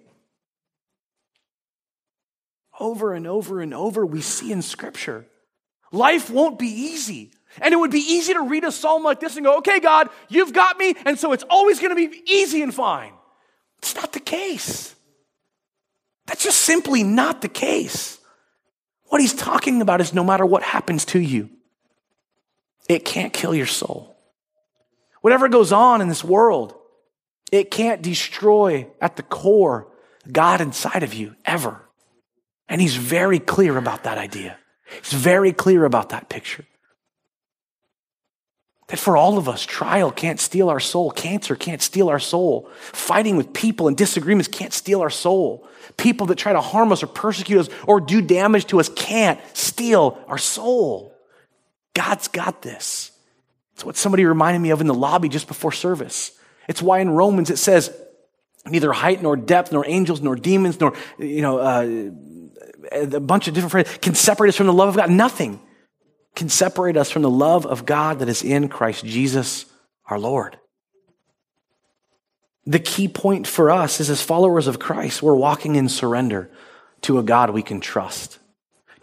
Over 2.80 3.12
and 3.12 3.26
over 3.26 3.60
and 3.60 3.74
over 3.74 4.06
we 4.06 4.20
see 4.20 4.52
in 4.52 4.62
scripture. 4.62 5.26
Life 5.90 6.30
won't 6.30 6.58
be 6.58 6.68
easy. 6.68 7.32
And 7.60 7.74
it 7.74 7.76
would 7.76 7.90
be 7.90 7.98
easy 7.98 8.34
to 8.34 8.42
read 8.42 8.64
a 8.64 8.70
psalm 8.70 9.02
like 9.02 9.20
this 9.20 9.36
and 9.36 9.44
go, 9.44 9.58
okay, 9.58 9.80
God, 9.80 10.10
you've 10.28 10.52
got 10.52 10.78
me, 10.78 10.94
and 11.04 11.18
so 11.18 11.32
it's 11.32 11.44
always 11.48 11.80
going 11.80 11.90
to 11.90 12.08
be 12.08 12.22
easy 12.30 12.62
and 12.62 12.72
fine. 12.72 13.12
It's 13.78 13.94
not 13.94 14.12
the 14.12 14.20
case. 14.20 14.94
That's 16.28 16.44
just 16.44 16.60
simply 16.60 17.02
not 17.02 17.40
the 17.40 17.48
case. 17.48 18.18
What 19.06 19.20
he's 19.20 19.32
talking 19.34 19.80
about 19.80 20.02
is 20.02 20.12
no 20.12 20.22
matter 20.22 20.44
what 20.44 20.62
happens 20.62 21.06
to 21.06 21.18
you, 21.18 21.48
it 22.88 23.04
can't 23.04 23.32
kill 23.32 23.54
your 23.54 23.66
soul. 23.66 24.14
Whatever 25.22 25.48
goes 25.48 25.72
on 25.72 26.00
in 26.00 26.08
this 26.08 26.22
world, 26.22 26.74
it 27.50 27.70
can't 27.70 28.02
destroy 28.02 28.86
at 29.00 29.16
the 29.16 29.22
core 29.22 29.88
God 30.30 30.60
inside 30.60 31.02
of 31.02 31.14
you 31.14 31.34
ever. 31.46 31.80
And 32.68 32.80
he's 32.80 32.96
very 32.96 33.38
clear 33.38 33.78
about 33.78 34.04
that 34.04 34.18
idea. 34.18 34.58
He's 35.02 35.18
very 35.18 35.52
clear 35.52 35.84
about 35.84 36.10
that 36.10 36.28
picture. 36.28 36.66
That 38.88 38.98
for 38.98 39.16
all 39.16 39.36
of 39.36 39.48
us, 39.48 39.64
trial 39.64 40.10
can't 40.10 40.40
steal 40.40 40.70
our 40.70 40.80
soul. 40.80 41.10
Cancer 41.10 41.54
can't 41.54 41.82
steal 41.82 42.08
our 42.08 42.18
soul. 42.18 42.70
Fighting 42.80 43.36
with 43.36 43.52
people 43.52 43.86
and 43.86 43.96
disagreements 43.96 44.48
can't 44.48 44.72
steal 44.72 45.02
our 45.02 45.10
soul. 45.10 45.68
People 45.98 46.26
that 46.28 46.38
try 46.38 46.54
to 46.54 46.60
harm 46.60 46.90
us 46.90 47.02
or 47.02 47.06
persecute 47.06 47.60
us 47.60 47.68
or 47.86 48.00
do 48.00 48.22
damage 48.22 48.66
to 48.66 48.80
us 48.80 48.88
can't 48.88 49.38
steal 49.54 50.18
our 50.26 50.38
soul. 50.38 51.14
God's 51.92 52.28
got 52.28 52.62
this. 52.62 53.10
It's 53.74 53.84
what 53.84 53.96
somebody 53.96 54.24
reminded 54.24 54.60
me 54.60 54.70
of 54.70 54.80
in 54.80 54.86
the 54.86 54.94
lobby 54.94 55.28
just 55.28 55.48
before 55.48 55.72
service. 55.72 56.32
It's 56.66 56.80
why 56.80 57.00
in 57.00 57.10
Romans 57.10 57.50
it 57.50 57.58
says, 57.58 57.94
neither 58.66 58.92
height 58.92 59.22
nor 59.22 59.36
depth 59.36 59.70
nor 59.70 59.86
angels 59.86 60.20
nor 60.22 60.34
demons 60.34 60.80
nor, 60.80 60.94
you 61.18 61.42
know, 61.42 61.58
uh, 61.58 62.10
a 62.92 63.20
bunch 63.20 63.48
of 63.48 63.54
different 63.54 63.70
phrases 63.72 63.98
can 63.98 64.14
separate 64.14 64.48
us 64.48 64.56
from 64.56 64.66
the 64.66 64.72
love 64.72 64.88
of 64.88 64.96
God. 64.96 65.10
Nothing 65.10 65.60
can 66.38 66.48
separate 66.48 66.96
us 66.96 67.10
from 67.10 67.22
the 67.22 67.30
love 67.30 67.66
of 67.66 67.84
God 67.84 68.20
that 68.20 68.28
is 68.28 68.42
in 68.42 68.68
Christ 68.68 69.04
Jesus 69.04 69.66
our 70.06 70.18
Lord. 70.18 70.56
The 72.64 72.78
key 72.78 73.08
point 73.08 73.46
for 73.46 73.70
us 73.70 73.98
is 73.98 74.08
as 74.08 74.22
followers 74.22 74.66
of 74.66 74.78
Christ, 74.78 75.22
we're 75.22 75.34
walking 75.34 75.74
in 75.74 75.88
surrender 75.88 76.50
to 77.02 77.18
a 77.18 77.22
God 77.22 77.50
we 77.50 77.62
can 77.62 77.80
trust, 77.80 78.38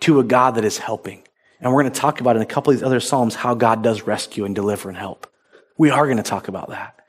to 0.02 0.19
a 0.19 0.24
God 0.24 0.56
that 0.56 0.63
is 0.63 0.78
helping. 0.78 1.24
And 1.60 1.74
we're 1.74 1.84
going 1.84 1.93
to 1.93 2.00
talk 2.00 2.21
about 2.21 2.38
in 2.38 2.41
a 2.41 2.45
couple 2.45 2.71
of 2.71 2.78
these 2.78 2.86
other 2.86 3.00
Psalms 3.00 3.36
how 3.36 3.54
God 3.54 3.84
does 3.84 4.04
rescue 4.04 4.45
and 4.45 4.56
deliver 4.56 4.88
and 4.88 4.98
help. 4.98 5.28
We 5.78 5.89
are 5.89 6.06
going 6.06 6.17
to 6.17 6.24
talk 6.24 6.48
about 6.48 6.69
that. 6.69 7.00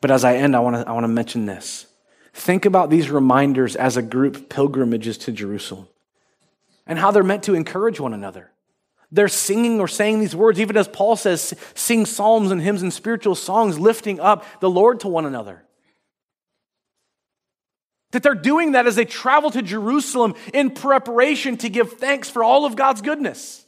But 0.00 0.10
as 0.10 0.22
I 0.22 0.36
end, 0.36 0.54
I 0.54 0.60
want 0.60 0.76
to, 0.76 0.88
I 0.88 0.92
want 0.92 1.04
to 1.04 1.08
mention 1.08 1.46
this. 1.46 1.86
Think 2.34 2.64
about 2.66 2.90
these 2.90 3.10
reminders 3.10 3.74
as 3.74 3.96
a 3.96 4.02
group 4.02 4.50
pilgrimages 4.50 5.18
to 5.18 5.32
Jerusalem 5.32 5.88
and 6.86 6.98
how 6.98 7.10
they're 7.10 7.22
meant 7.22 7.44
to 7.44 7.54
encourage 7.54 8.00
one 8.00 8.12
another. 8.12 8.49
They're 9.12 9.28
singing 9.28 9.80
or 9.80 9.88
saying 9.88 10.20
these 10.20 10.36
words, 10.36 10.60
even 10.60 10.76
as 10.76 10.86
Paul 10.86 11.16
says, 11.16 11.54
sing 11.74 12.06
psalms 12.06 12.50
and 12.50 12.62
hymns 12.62 12.82
and 12.82 12.92
spiritual 12.92 13.34
songs, 13.34 13.78
lifting 13.78 14.20
up 14.20 14.44
the 14.60 14.70
Lord 14.70 15.00
to 15.00 15.08
one 15.08 15.26
another. 15.26 15.64
That 18.12 18.22
they're 18.22 18.34
doing 18.34 18.72
that 18.72 18.86
as 18.86 18.96
they 18.96 19.04
travel 19.04 19.50
to 19.50 19.62
Jerusalem 19.62 20.34
in 20.54 20.70
preparation 20.70 21.56
to 21.58 21.68
give 21.68 21.94
thanks 21.94 22.28
for 22.30 22.44
all 22.44 22.64
of 22.64 22.76
God's 22.76 23.02
goodness. 23.02 23.66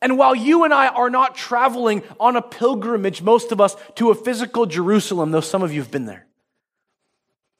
And 0.00 0.16
while 0.16 0.34
you 0.34 0.64
and 0.64 0.72
I 0.72 0.88
are 0.88 1.10
not 1.10 1.34
traveling 1.34 2.02
on 2.20 2.36
a 2.36 2.42
pilgrimage, 2.42 3.20
most 3.20 3.50
of 3.50 3.60
us, 3.60 3.76
to 3.96 4.10
a 4.10 4.14
physical 4.14 4.64
Jerusalem, 4.64 5.32
though 5.32 5.40
some 5.40 5.62
of 5.62 5.72
you 5.72 5.80
have 5.80 5.90
been 5.90 6.04
there, 6.04 6.26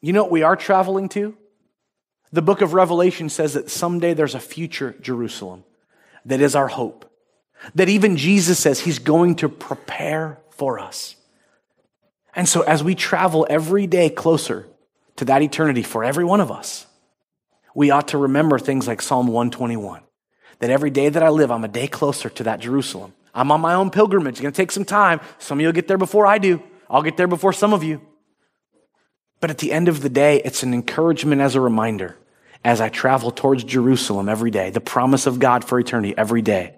you 0.01 0.13
know 0.13 0.23
what 0.23 0.33
we 0.33 0.43
are 0.43 0.57
traveling 0.57 1.09
to? 1.11 1.37
The 2.31 2.43
book 2.43 2.61
of 2.61 2.75
Revelation 2.75 3.29
says 3.29 3.55
that 3.55 3.71
someday 3.71 4.15
there's 4.15 4.35
a 4.35 4.41
future 4.41 4.95
Jerusalem 5.01 5.65
that 6.29 6.41
is 6.41 6.55
our 6.55 6.69
hope. 6.69 7.11
That 7.75 7.89
even 7.89 8.17
Jesus 8.17 8.59
says 8.59 8.81
he's 8.81 8.99
going 8.99 9.37
to 9.37 9.49
prepare 9.49 10.39
for 10.51 10.79
us. 10.79 11.17
And 12.35 12.49
so 12.49 12.63
as 12.63 12.85
we 12.85 12.95
travel 12.95 13.47
every 13.51 13.87
day 13.87 14.11
closer 14.11 14.69
to 15.17 15.25
that 15.25 15.43
eternity 15.43 15.83
for 15.83 16.05
every 16.05 16.25
one 16.25 16.41
of 16.41 16.53
us, 16.53 16.87
we 17.75 17.91
ought 17.91 18.09
to 18.09 18.19
remember 18.19 18.59
things 18.59 18.87
like 18.87 19.03
Psalm 19.03 19.27
121. 19.27 20.03
That 20.61 20.71
every 20.71 20.91
day 20.91 21.09
that 21.09 21.23
I 21.23 21.31
live, 21.31 21.51
I'm 21.51 21.65
a 21.65 21.69
day 21.69 21.89
closer 21.89 22.29
to 22.29 22.45
that 22.45 22.61
Jerusalem. 22.61 23.15
I'm 23.35 23.51
on 23.51 23.61
my 23.61 23.75
own 23.75 23.91
pilgrimage. 23.91 24.35
It's 24.35 24.41
going 24.41 24.53
to 24.53 24.57
take 24.57 24.73
some 24.73 24.85
time. 24.85 25.21
Some 25.39 25.59
of 25.59 25.63
you 25.63 25.69
will 25.69 25.73
get 25.73 25.89
there 25.89 25.99
before 25.99 26.27
I 26.27 26.39
do. 26.39 26.63
I'll 26.91 27.03
get 27.03 27.17
there 27.17 27.29
before 27.29 27.53
some 27.53 27.73
of 27.73 27.83
you. 27.83 28.01
But 29.41 29.51
at 29.51 29.59
the 29.59 29.73
end 29.73 29.89
of 29.89 30.01
the 30.01 30.09
day, 30.09 30.43
it's 30.45 30.63
an 30.63 30.75
encouragement 30.75 31.41
as 31.41 31.55
a 31.55 31.61
reminder 31.61 32.17
as 32.69 32.83
I 32.83 32.91
travel 32.91 33.31
towards 33.31 33.65
Jerusalem 33.65 34.29
every 34.29 34.51
day, 34.51 34.69
the 34.69 34.79
promise 34.79 35.27
of 35.27 35.39
God 35.39 35.65
for 35.65 35.81
eternity 35.81 36.13
every 36.19 36.43
day. 36.43 36.75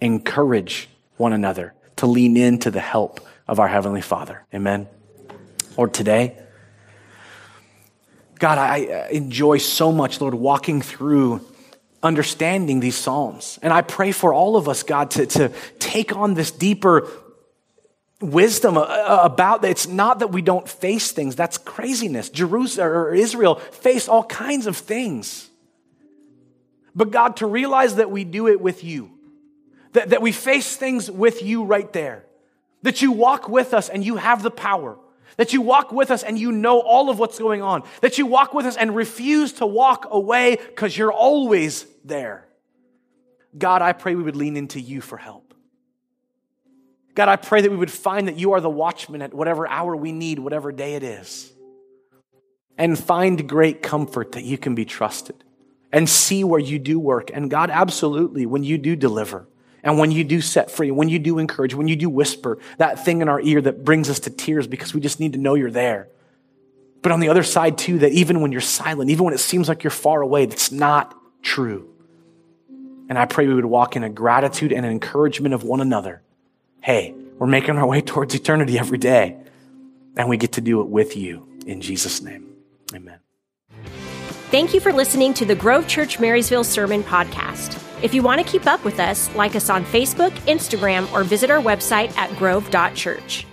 encourage 0.00 0.88
one 1.18 1.34
another 1.34 1.74
to 1.96 2.06
lean 2.06 2.38
into 2.38 2.70
the 2.70 2.80
help 2.80 3.20
of 3.46 3.60
our 3.60 3.68
Heavenly 3.68 4.00
Father. 4.00 4.44
Amen. 4.54 4.88
Lord, 5.76 5.92
today, 5.92 6.38
God, 8.38 8.56
I 8.56 9.08
enjoy 9.10 9.58
so 9.58 9.92
much, 9.92 10.22
Lord, 10.22 10.34
walking 10.34 10.80
through 10.80 11.46
understanding 12.02 12.80
these 12.80 12.96
Psalms. 12.96 13.58
And 13.60 13.74
I 13.74 13.82
pray 13.82 14.12
for 14.12 14.32
all 14.32 14.56
of 14.56 14.70
us, 14.70 14.82
God, 14.84 15.10
to, 15.12 15.26
to 15.26 15.52
take 15.78 16.16
on 16.16 16.32
this 16.32 16.50
deeper 16.50 17.10
wisdom 18.20 18.76
uh, 18.76 18.82
uh, 18.82 19.20
about 19.22 19.62
that. 19.62 19.70
It's 19.70 19.88
not 19.88 20.20
that 20.20 20.28
we 20.28 20.42
don't 20.42 20.68
face 20.68 21.12
things. 21.12 21.36
That's 21.36 21.58
craziness. 21.58 22.30
Jerusalem 22.30 22.88
or 22.88 23.14
Israel 23.14 23.56
faced 23.56 24.08
all 24.08 24.24
kinds 24.24 24.66
of 24.66 24.76
things. 24.76 25.50
But 26.94 27.10
God, 27.10 27.36
to 27.38 27.46
realize 27.46 27.96
that 27.96 28.10
we 28.10 28.24
do 28.24 28.48
it 28.48 28.60
with 28.60 28.82
you, 28.82 29.10
that, 29.92 30.10
that 30.10 30.22
we 30.22 30.32
face 30.32 30.76
things 30.76 31.10
with 31.10 31.42
you 31.42 31.64
right 31.64 31.92
there, 31.92 32.24
that 32.82 33.02
you 33.02 33.12
walk 33.12 33.48
with 33.48 33.74
us 33.74 33.90
and 33.90 34.02
you 34.04 34.16
have 34.16 34.42
the 34.42 34.50
power, 34.50 34.98
that 35.36 35.52
you 35.52 35.60
walk 35.60 35.92
with 35.92 36.10
us 36.10 36.22
and 36.22 36.38
you 36.38 36.52
know 36.52 36.80
all 36.80 37.10
of 37.10 37.18
what's 37.18 37.38
going 37.38 37.60
on, 37.60 37.82
that 38.00 38.16
you 38.16 38.24
walk 38.24 38.54
with 38.54 38.64
us 38.64 38.78
and 38.78 38.96
refuse 38.96 39.52
to 39.54 39.66
walk 39.66 40.06
away 40.10 40.56
because 40.56 40.96
you're 40.96 41.12
always 41.12 41.86
there. 42.02 42.46
God, 43.56 43.82
I 43.82 43.92
pray 43.92 44.14
we 44.14 44.22
would 44.22 44.36
lean 44.36 44.56
into 44.56 44.80
you 44.80 45.02
for 45.02 45.18
help. 45.18 45.45
God, 47.16 47.28
I 47.28 47.36
pray 47.36 47.62
that 47.62 47.70
we 47.70 47.78
would 47.78 47.90
find 47.90 48.28
that 48.28 48.38
you 48.38 48.52
are 48.52 48.60
the 48.60 48.70
watchman 48.70 49.22
at 49.22 49.32
whatever 49.32 49.66
hour 49.66 49.96
we 49.96 50.12
need, 50.12 50.38
whatever 50.38 50.70
day 50.70 50.94
it 50.96 51.02
is, 51.02 51.50
and 52.76 52.96
find 52.96 53.48
great 53.48 53.82
comfort 53.82 54.32
that 54.32 54.44
you 54.44 54.58
can 54.58 54.74
be 54.74 54.84
trusted 54.84 55.42
and 55.90 56.08
see 56.08 56.44
where 56.44 56.60
you 56.60 56.78
do 56.78 56.98
work. 56.98 57.30
And 57.32 57.50
God, 57.50 57.70
absolutely, 57.70 58.44
when 58.44 58.64
you 58.64 58.76
do 58.76 58.94
deliver 58.94 59.48
and 59.82 59.98
when 59.98 60.10
you 60.10 60.24
do 60.24 60.42
set 60.42 60.70
free, 60.70 60.90
when 60.90 61.08
you 61.08 61.18
do 61.18 61.38
encourage, 61.38 61.74
when 61.74 61.88
you 61.88 61.96
do 61.96 62.10
whisper 62.10 62.58
that 62.76 63.02
thing 63.02 63.22
in 63.22 63.30
our 63.30 63.40
ear 63.40 63.62
that 63.62 63.82
brings 63.82 64.10
us 64.10 64.20
to 64.20 64.30
tears 64.30 64.66
because 64.66 64.92
we 64.92 65.00
just 65.00 65.18
need 65.18 65.32
to 65.32 65.38
know 65.38 65.54
you're 65.54 65.70
there. 65.70 66.08
But 67.00 67.12
on 67.12 67.20
the 67.20 67.30
other 67.30 67.44
side, 67.44 67.78
too, 67.78 68.00
that 68.00 68.12
even 68.12 68.42
when 68.42 68.52
you're 68.52 68.60
silent, 68.60 69.08
even 69.08 69.24
when 69.24 69.32
it 69.32 69.40
seems 69.40 69.70
like 69.70 69.84
you're 69.84 69.90
far 69.90 70.20
away, 70.20 70.44
that's 70.44 70.70
not 70.70 71.14
true. 71.40 71.88
And 73.08 73.18
I 73.18 73.24
pray 73.24 73.46
we 73.46 73.54
would 73.54 73.64
walk 73.64 73.96
in 73.96 74.04
a 74.04 74.10
gratitude 74.10 74.70
and 74.70 74.84
an 74.84 74.92
encouragement 74.92 75.54
of 75.54 75.62
one 75.62 75.80
another. 75.80 76.20
Hey, 76.86 77.16
we're 77.40 77.48
making 77.48 77.78
our 77.78 77.84
way 77.84 78.00
towards 78.00 78.32
eternity 78.32 78.78
every 78.78 78.96
day, 78.96 79.36
and 80.16 80.28
we 80.28 80.36
get 80.36 80.52
to 80.52 80.60
do 80.60 80.80
it 80.82 80.86
with 80.86 81.16
you. 81.16 81.44
In 81.66 81.80
Jesus' 81.80 82.22
name, 82.22 82.46
amen. 82.94 83.18
Thank 84.52 84.72
you 84.72 84.78
for 84.78 84.92
listening 84.92 85.34
to 85.34 85.44
the 85.44 85.56
Grove 85.56 85.88
Church 85.88 86.20
Marysville 86.20 86.62
Sermon 86.62 87.02
Podcast. 87.02 87.82
If 88.04 88.14
you 88.14 88.22
want 88.22 88.40
to 88.40 88.46
keep 88.48 88.68
up 88.68 88.84
with 88.84 89.00
us, 89.00 89.34
like 89.34 89.56
us 89.56 89.68
on 89.68 89.84
Facebook, 89.84 90.30
Instagram, 90.46 91.12
or 91.12 91.24
visit 91.24 91.50
our 91.50 91.60
website 91.60 92.16
at 92.16 92.30
grove.church. 92.38 93.46